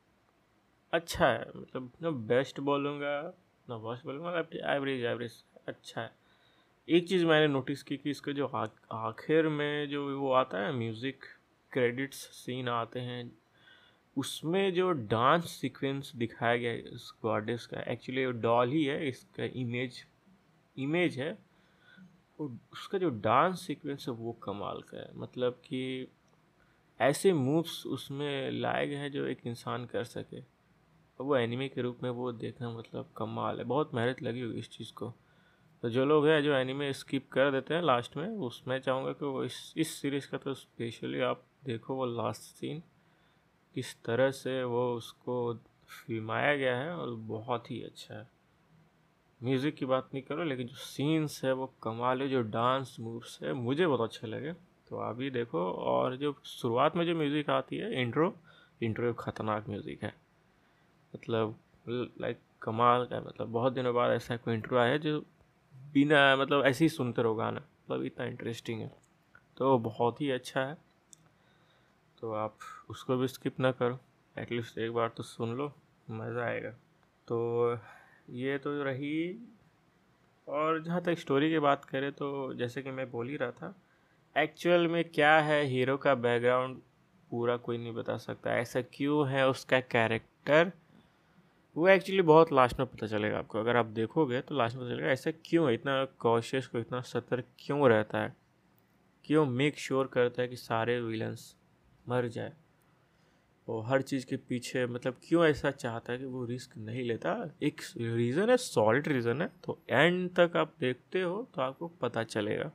अच्छा 0.93 1.27
है। 1.27 1.47
मतलब 1.57 1.93
ना 2.03 2.11
बेस्ट 2.11 2.61
बोलूँगा, 2.61 3.21
ना 3.69 3.77
वर्स्ट 3.77 4.05
बोलूँगा 4.05 4.31
मतलब 4.31 4.57
एवरेज 4.71 5.05
एवरेज 5.05 5.43
अच्छा 5.69 6.01
है। 6.01 6.11
एक 6.89 7.09
चीज़ 7.09 7.25
मैंने 7.27 7.47
नोटिस 7.49 7.83
की 7.83 7.97
कि 7.97 8.11
इसके 8.11 8.33
जो 8.33 8.47
आखिर 8.47 9.49
में 9.49 9.89
जो 9.89 10.05
वो 10.19 10.33
आता 10.33 10.59
है 10.59 10.73
म्यूज़िक 10.73 11.25
क्रेडिट्स 11.73 12.17
सीन 12.17 12.69
आते 12.69 13.01
हैं, 13.01 13.31
उसमें 14.17 14.73
जो 14.75 14.91
डांस 14.93 15.51
सीक्वेंस 15.51 16.13
दिखाया 16.17 16.57
गया 16.57 16.95
उस 16.95 17.13
गॉडेस 17.23 17.67
का 17.67 17.81
एक्चुअली 17.93 18.27
वो 18.27 18.33
डॉल 18.33 18.71
ही 18.71 18.85
है, 18.85 19.09
इसका 19.09 19.45
इमेज 19.45 20.05
इमेज 20.77 21.19
है। 21.19 21.33
उसका 22.73 22.99
जो 22.99 23.11
डांस 23.11 23.61
सीक्वेंस 23.61 24.09
है 24.09 24.15
वो 24.15 24.33
कमाल 24.33 24.81
का 24.81 24.99
है। 24.99 25.11
मतलब 25.15 25.53
कि 25.53 26.09
ऐसे 27.01 27.33
मूव्स 27.33 27.87
उसमें 27.87 28.51
लाए 28.51 28.87
गए 28.87 28.97
हैं 28.97 29.13
जो 29.13 29.27
एक 29.27 29.39
इंसान 29.47 29.87
कर 29.87 30.05
सके। 30.05 30.41
और 30.41 31.23
वो 31.23 31.37
एनिमे 31.37 31.69
के 31.69 31.83
रूप 31.83 31.99
में 32.03 32.11
वो 32.11 32.33
देखना 32.33 32.71
मतलब 32.71 33.11
कमाल 33.17 33.59
है। 33.59 33.65
बहुत 33.65 33.95
मेहनत 33.95 34.23
लगी 34.23 34.41
हुई 34.41 34.59
इस 34.59 34.71
चीज़ 34.71 34.93
को। 34.93 35.15
तो 35.83 35.91
जो 35.91 36.05
लोग 36.05 36.27
हैं 36.27 36.43
जो 36.43 36.55
एनिमे 36.55 36.93
स्किप 36.93 37.29
कर 37.33 37.51
देते 37.51 37.75
हैं 37.75 37.83
लास्ट 37.83 38.17
में 38.17 38.29
उसमें 38.29 38.79
चाहूँगा 38.79 39.13
कि 39.13 39.25
वो 39.25 39.45
इस 39.45 39.75
इस 39.77 39.89
सीरीज़ 39.91 40.31
का 40.31 40.39
तो 40.39 40.55
स्पेशली 40.55 41.21
आप 41.21 41.45
देखो 41.65 41.95
वो 41.95 42.07
लास्ट 42.07 42.43
सीन 42.43 42.83
किस 43.75 44.03
तरह 44.03 44.31
से 44.31 44.65
वो 44.65 44.95
उसको 44.95 45.55
फिल्माया 45.89 46.57
गया 46.57 46.77
है 46.77 46.97
और 46.97 47.15
बहुत 47.15 47.71
ही 47.71 47.83
अच्छा 47.83 48.15
है। 48.15 48.32
म्यूज़िक 49.43 49.75
की 49.75 49.87
बात 49.87 50.09
नहीं 50.15 50.23
करो, 50.23 50.45
लेकिन 50.45 50.67
जो 50.67 50.77
सीन्स 50.77 51.45
है, 51.45 51.53
वो 51.53 51.73
कमाल 51.83 52.23
है, 52.23 52.29
जो 52.29 52.43
डांस 52.43 52.97
मूव्स 53.01 53.39
है, 53.43 53.53
मुझे 53.53 53.87
बहुत 53.87 54.01
अच्छे 54.03 54.27
लगे। 54.27 54.53
तो 54.89 54.99
आप 54.99 55.17
भी 55.17 55.31
देखो, 55.31 55.65
और 55.73 56.17
जो 56.17 56.35
शुरुआत 56.47 56.97
में 56.97 57.05
जो 57.07 57.15
म्यूज़िक 57.17 57.51
आती 57.51 57.77
है 57.77 58.01
इंट्रो 58.03 58.35
इंट्रो 58.83 59.13
खतरनाक 59.15 59.69
म्यूज़िक 59.69 60.03
है। 60.03 60.15
मतलब 61.15 61.59
लाइक 62.21 62.39
कमाल 62.63 63.05
का 63.07 63.21
मतलब 63.21 63.49
बहुत 63.49 63.73
दिनों 63.73 63.95
बाद 63.95 64.13
ऐसा 64.13 64.37
कोई 64.37 64.55
इंट्रो 64.55 64.79
आया 64.79 64.97
जो 64.97 65.19
बिना 65.75 66.37
मतलब 66.37 66.65
ऐसे 66.67 66.85
ही 66.85 66.89
सुनते 66.89 67.23
रहो 67.23 67.35
गाना 67.35 67.61
मतलब 67.61 68.05
इतना 68.05 68.27
इंटरेस्टिंग 68.27 68.81
है। 68.81 68.91
तो 69.57 69.79
बहुत 69.81 70.21
ही 70.21 70.31
अच्छा 70.31 70.61
है। 70.61 70.77
तो 72.19 72.33
आप 72.35 72.57
उसको 72.91 73.17
भी 73.17 73.29
स्किप 73.29 73.61
ना 73.61 73.71
करो 73.73 73.99
एटलीस्ट 74.37 74.79
एक 74.79 74.93
बार 74.93 75.09
तो 75.17 75.23
सुन 75.23 75.55
लो, 75.57 75.73
मज़ा 76.11 76.45
आएगा। 76.45 76.71
तो 77.29 77.79
ये 78.29 78.59
तो 78.59 78.83
रही। 78.83 79.49
और 80.47 80.83
जहाँ 80.83 81.00
तक 81.02 81.19
स्टोरी 81.19 81.50
की 81.50 81.59
बात 81.59 81.85
करें 81.85 82.11
तो 82.12 82.52
जैसे 82.55 82.83
कि 82.83 82.91
मैं 82.91 83.11
बोल 83.11 83.29
ही 83.29 83.37
रहा 83.37 83.50
था 83.50 83.75
एक्चुअल 84.37 84.87
में 84.88 85.05
क्या 85.05 85.38
है 85.41 85.62
हीरो 85.64 85.97
का 85.97 86.14
बैकग्राउंड 86.14 86.76
पूरा 87.31 87.57
कोई 87.57 87.79
नहीं 87.79 87.93
बता 87.95 88.17
सकता। 88.17 88.57
ऐसा 88.57 88.81
क्यों 88.95 89.29
है 89.29 89.49
उसका 89.49 89.81
कैरेक्टर 89.81 90.73
वो 91.76 91.88
एक्चुअली 91.88 92.23
बहुत 92.23 92.52
लास्ट 92.52 92.79
में 92.79 92.87
पता 92.88 93.07
चलेगा 93.07 93.38
आपको। 93.38 93.59
अगर 93.59 93.76
आप 93.76 93.87
देखोगे 93.87 94.41
तो 94.41 94.55
लास्ट 94.55 94.76
में 94.76 94.85
पता 94.85 94.95
चलेगा 94.95 95.11
ऐसा 95.11 95.31
क्यों 95.45 95.69
है, 95.69 95.75
इतना 95.75 96.05
कॉशियस 96.19 96.67
को, 96.67 96.79
इतना 96.79 97.00
सतर्क 97.00 97.45
क्यों 97.59 97.88
रहता 97.88 98.19
है? 98.19 98.35
क्यों 99.25 99.47
मेक 99.47 99.79
श्योर 99.79 100.07
करता 100.07 100.43
है 100.43 100.49
कि 100.49 100.57
सारे 100.57 101.00
विलन्स 101.00 101.55
मर 102.07 102.29
जाए? 102.29 102.52
वो 103.69 103.81
हर 103.81 104.02
चीज़ 104.02 104.26
के 104.26 104.37
पीछे 104.37 104.87
मतलब 104.87 105.16
क्यों 105.28 105.45
ऐसा 105.47 105.71
चाहता 105.71 106.12
है 106.12 106.19
कि 106.19 106.25
वो 106.25 106.45
रिस्क 106.45 106.76
नहीं 106.78 107.02
लेता? 107.04 107.50
एक 107.62 107.81
रीज़न 107.97 108.50
है 108.50 108.57
सॉलिड 108.57 109.09
रीज़न 109.09 109.42
है। 109.42 109.49
तो 109.64 109.78
एंड 109.90 110.31
तक 110.31 110.57
आप 110.57 110.75
देखते 110.81 111.23
हो 111.23 111.49
तो 111.54 111.62
आपको 111.62 111.88
पता 111.88 112.23
चलेगा। 112.25 112.73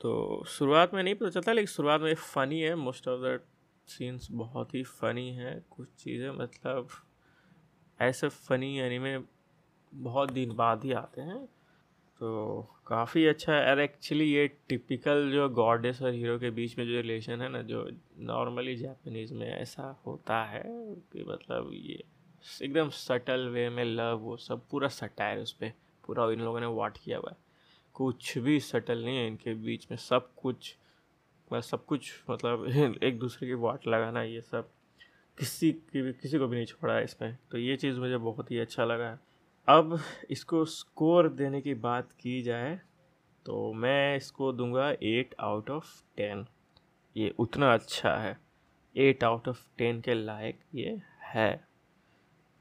तो 0.00 0.44
शुरुआत 0.48 0.94
में 0.94 1.02
नहीं 1.02 1.14
पता 1.14 1.30
चलता, 1.30 1.52
लेकिन 1.52 1.66
शुरुआत 1.66 2.00
में 2.00 2.14
फ़नी 2.14 2.60
है। 2.60 2.74
मोस्ट 2.74 3.08
ऑफ़ 3.08 3.20
द 3.20 3.40
सीन्स 3.88 4.28
बहुत 4.30 4.74
ही 4.74 4.82
फ़नी 4.82 5.30
है। 5.30 5.64
कुछ 5.70 5.88
चीज़ें 5.98 6.30
मतलब 6.30 6.88
ऐसे 8.00 8.28
फ़नी 8.28 8.78
एनीमे 8.78 9.18
बहुत 9.94 10.32
दिन 10.32 10.52
बाद 10.52 10.84
ही 10.84 10.92
आते 10.92 11.20
हैं। 11.20 11.48
तो 12.20 12.62
काफ़ी 12.86 13.26
अच्छा 13.26 13.54
है। 13.54 13.70
और 13.70 13.80
एक्चुअली 13.80 14.24
ये 14.24 14.48
टिपिकल 14.68 15.30
जो 15.32 15.48
गॉडेस 15.48 16.02
और 16.02 16.10
हीरो 16.10 16.38
के 16.38 16.50
बीच 16.50 16.78
में 16.78 16.86
जो 16.86 16.92
रिलेशन 16.92 17.42
है 17.42 17.48
ना, 17.48 17.62
जो 17.62 17.90
नॉर्मली 18.18 18.76
जापानीज़ 18.76 19.34
में 19.34 19.46
ऐसा 19.46 20.02
होता 20.06 20.44
है 20.44 20.62
कि 21.12 21.24
मतलब 21.28 21.70
ये 21.72 22.04
एकदम 22.62 22.88
सटल 22.88 23.48
वे 23.48 23.68
में 23.70 23.84
लव 23.84 24.18
वो 24.18 24.36
सब 24.36 24.68
पूरा 24.70 24.88
सटायर 24.88 25.38
उस 25.38 25.52
पर 25.52 25.72
पूरा 26.06 26.30
इन 26.32 26.40
लोगों 26.40 26.60
ने 26.60 26.66
वाट 26.66 26.98
किया 27.04 27.18
हुआ 27.18 27.30
है। 27.30 27.36
कुछ 27.94 28.38
भी 28.38 28.60
सटल 28.60 29.04
नहीं 29.04 29.16
है, 29.16 29.26
इनके 29.26 29.54
बीच 29.54 29.90
में 29.90 29.98
सब 29.98 30.34
कुछ 30.34 30.76
बस 31.52 31.70
सब 31.70 31.84
कुछ 31.84 32.12
मतलब 32.30 32.66
एक 33.02 33.18
दूसरे 33.18 33.48
की 33.48 33.54
वाट 33.54 33.86
लगाना, 33.86 34.22
ये 34.22 34.40
सब 34.40 34.70
किसी 35.38 35.72
की 35.72 36.02
भी, 36.02 36.12
किसी 36.12 36.38
को 36.38 36.48
भी 36.48 36.56
नहीं 36.56 36.66
छोड़ा 36.66 36.94
है 36.94 37.04
इसमें। 37.04 37.38
तो 37.50 37.58
ये 37.58 37.76
चीज़ 37.76 38.00
मुझे 38.00 38.16
बहुत 38.16 38.50
ही 38.50 38.58
अच्छा 38.58 38.84
लगा 38.84 39.10
है। 39.10 39.27
अब 39.68 39.98
इसको 40.30 40.64
स्कोर 40.64 41.28
देने 41.28 41.60
की 41.60 41.74
बात 41.74 42.12
की 42.12 42.40
जाए 42.42 42.80
तो 43.46 43.72
मैं 43.72 44.16
इसको 44.16 44.52
दूँगा 44.52 44.90
एट 44.90 45.34
आउट 45.40 45.70
ऑफ़ 45.70 45.86
टेन 46.16 46.46
ये 47.16 47.34
उतना 47.38 47.72
अच्छा 47.74 48.14
है। 48.16 48.36
एट 48.96 49.24
आउट 49.24 49.48
ऑफ़ 49.48 49.58
टेन 49.78 50.00
के 50.00 50.14
लायक 50.14 50.60
ये 50.74 50.98
है। 51.24 51.50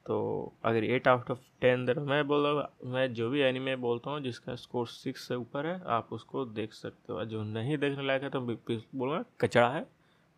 तो 0.06 0.18
अगर 0.66 0.84
एट 0.84 1.08
आउट 1.08 1.32
ऑफ़ 1.32 1.40
टेन 1.62 1.86
दे 1.86 1.94
मैं 1.94 2.28
बोल 2.28 2.48
रहा 2.48 2.92
मैं 2.92 3.14
जो 3.14 3.30
भी 3.30 3.42
एनिमे 3.42 3.76
बोलता 3.76 4.12
हूँ, 4.12 4.22
जिसका 4.22 4.56
स्कोर 4.56 4.88
सिक्स 4.88 5.28
से 5.28 5.36
ऊपर 5.36 5.66
है, 5.66 5.82
आप 5.88 6.14
उसको 6.14 6.46
देख 6.46 6.74
सकते 6.74 7.14
हो। 7.14 7.26
जो 7.26 7.44
नहीं 7.44 7.78
देखने 7.78 8.08
लायक 8.08 8.24
है 8.24 8.30
तो 8.30 8.42
बोलूँगा, 8.42 9.24
कचड़ा 9.42 9.70
है। 9.70 9.86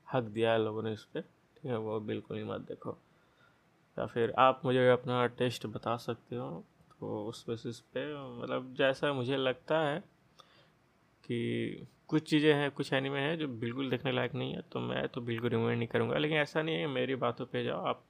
हक 0.07 0.23
दिया 0.23 0.51
है 0.51 0.63
लोगों 0.63 0.83
ने 0.83 0.93
इस 0.93 1.03
पर 1.03 1.21
ठीक 1.21 1.65
है, 1.65 1.77
वो 1.77 1.99
बिल्कुल 1.99 2.37
ही 2.37 2.43
मत 2.43 2.61
देखो। 2.61 2.97
या 3.99 4.05
फिर 4.05 4.33
आप 4.39 4.61
मुझे 4.65 4.87
अपना 4.89 5.25
टेस्ट 5.37 5.65
बता 5.67 5.95
सकते 5.97 6.35
हो 6.35 6.49
तो 6.91 7.23
उस 7.25 7.45
बेसिस 7.49 7.79
पे 7.93 8.05
मतलब 8.41 8.73
जैसा 8.77 9.11
मुझे 9.13 9.37
लगता 9.37 9.79
है 9.79 9.99
कि 11.23 11.87
कुछ 12.07 12.29
चीज़ें 12.29 12.53
हैं, 12.53 12.69
कुछ 12.71 12.91
एनिमे 12.93 13.19
हैं 13.19 13.37
जो 13.37 13.47
बिल्कुल 13.47 13.89
देखने 13.89 14.11
लायक 14.11 14.33
नहीं 14.35 14.53
है 14.53 14.61
तो 14.71 14.79
मैं 14.79 15.07
तो 15.07 15.21
बिल्कुल 15.21 15.49
रिकमेंड 15.49 15.77
नहीं 15.77 15.87
करूँगा। 15.87 16.17
लेकिन 16.17 16.37
ऐसा 16.37 16.61
नहीं 16.61 16.75
है, 16.75 16.87
मेरी 16.87 17.15
बातों 17.15 17.45
पे 17.45 17.63
जाओ, 17.63 17.85
आप 17.85 18.03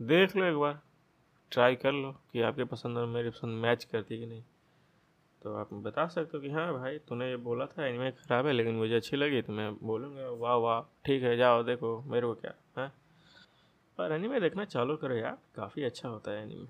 देख 0.00 0.36
लो 0.36 0.44
एक 0.44 0.56
बार 0.56 0.78
ट्राई 1.52 1.74
कर 1.76 1.92
लो 1.92 2.12
कि 2.32 2.40
आपके 2.42 2.64
पसंद 2.64 2.98
और 2.98 3.06
मेरी 3.06 3.30
पसंद 3.30 3.62
मैच 3.62 3.84
करती 3.84 4.18
कि 4.18 4.26
नहीं। 4.26 4.42
तो 5.42 5.54
आप 5.54 5.74
बता 5.74 6.06
सकते 6.06 6.36
हो 6.36 6.42
कि 6.42 6.50
हाँ 6.50 6.72
भाई, 6.74 6.98
तूने 6.98 7.28
ये 7.30 7.36
बोला 7.36 7.66
था 7.66 7.86
एनिमे 7.86 8.10
ख़राब 8.10 8.46
है, 8.46 8.52
लेकिन 8.52 8.74
मुझे 8.74 8.94
अच्छी 8.94 9.16
लगी 9.16 9.42
तो 9.42 9.52
मैं 9.52 9.72
बोलूँगा, 9.82 10.28
वाह 10.30 10.54
वाह, 10.56 10.80
ठीक 11.04 11.22
है, 11.22 11.36
जाओ, 11.36 11.62
देखो, 11.62 12.00
मेरे 12.02 12.26
को 12.26 12.34
क्या 12.34 12.54
पर 13.98 14.12
एनीमे 14.12 14.40
देखना 14.40 14.64
चालू 14.64 14.96
करो 14.96 15.14
यार 15.14 15.38
काफ़ी 15.56 15.84
अच्छा 15.84 16.08
होता 16.08 16.30
है 16.30 16.42
एनिमे 16.42 16.66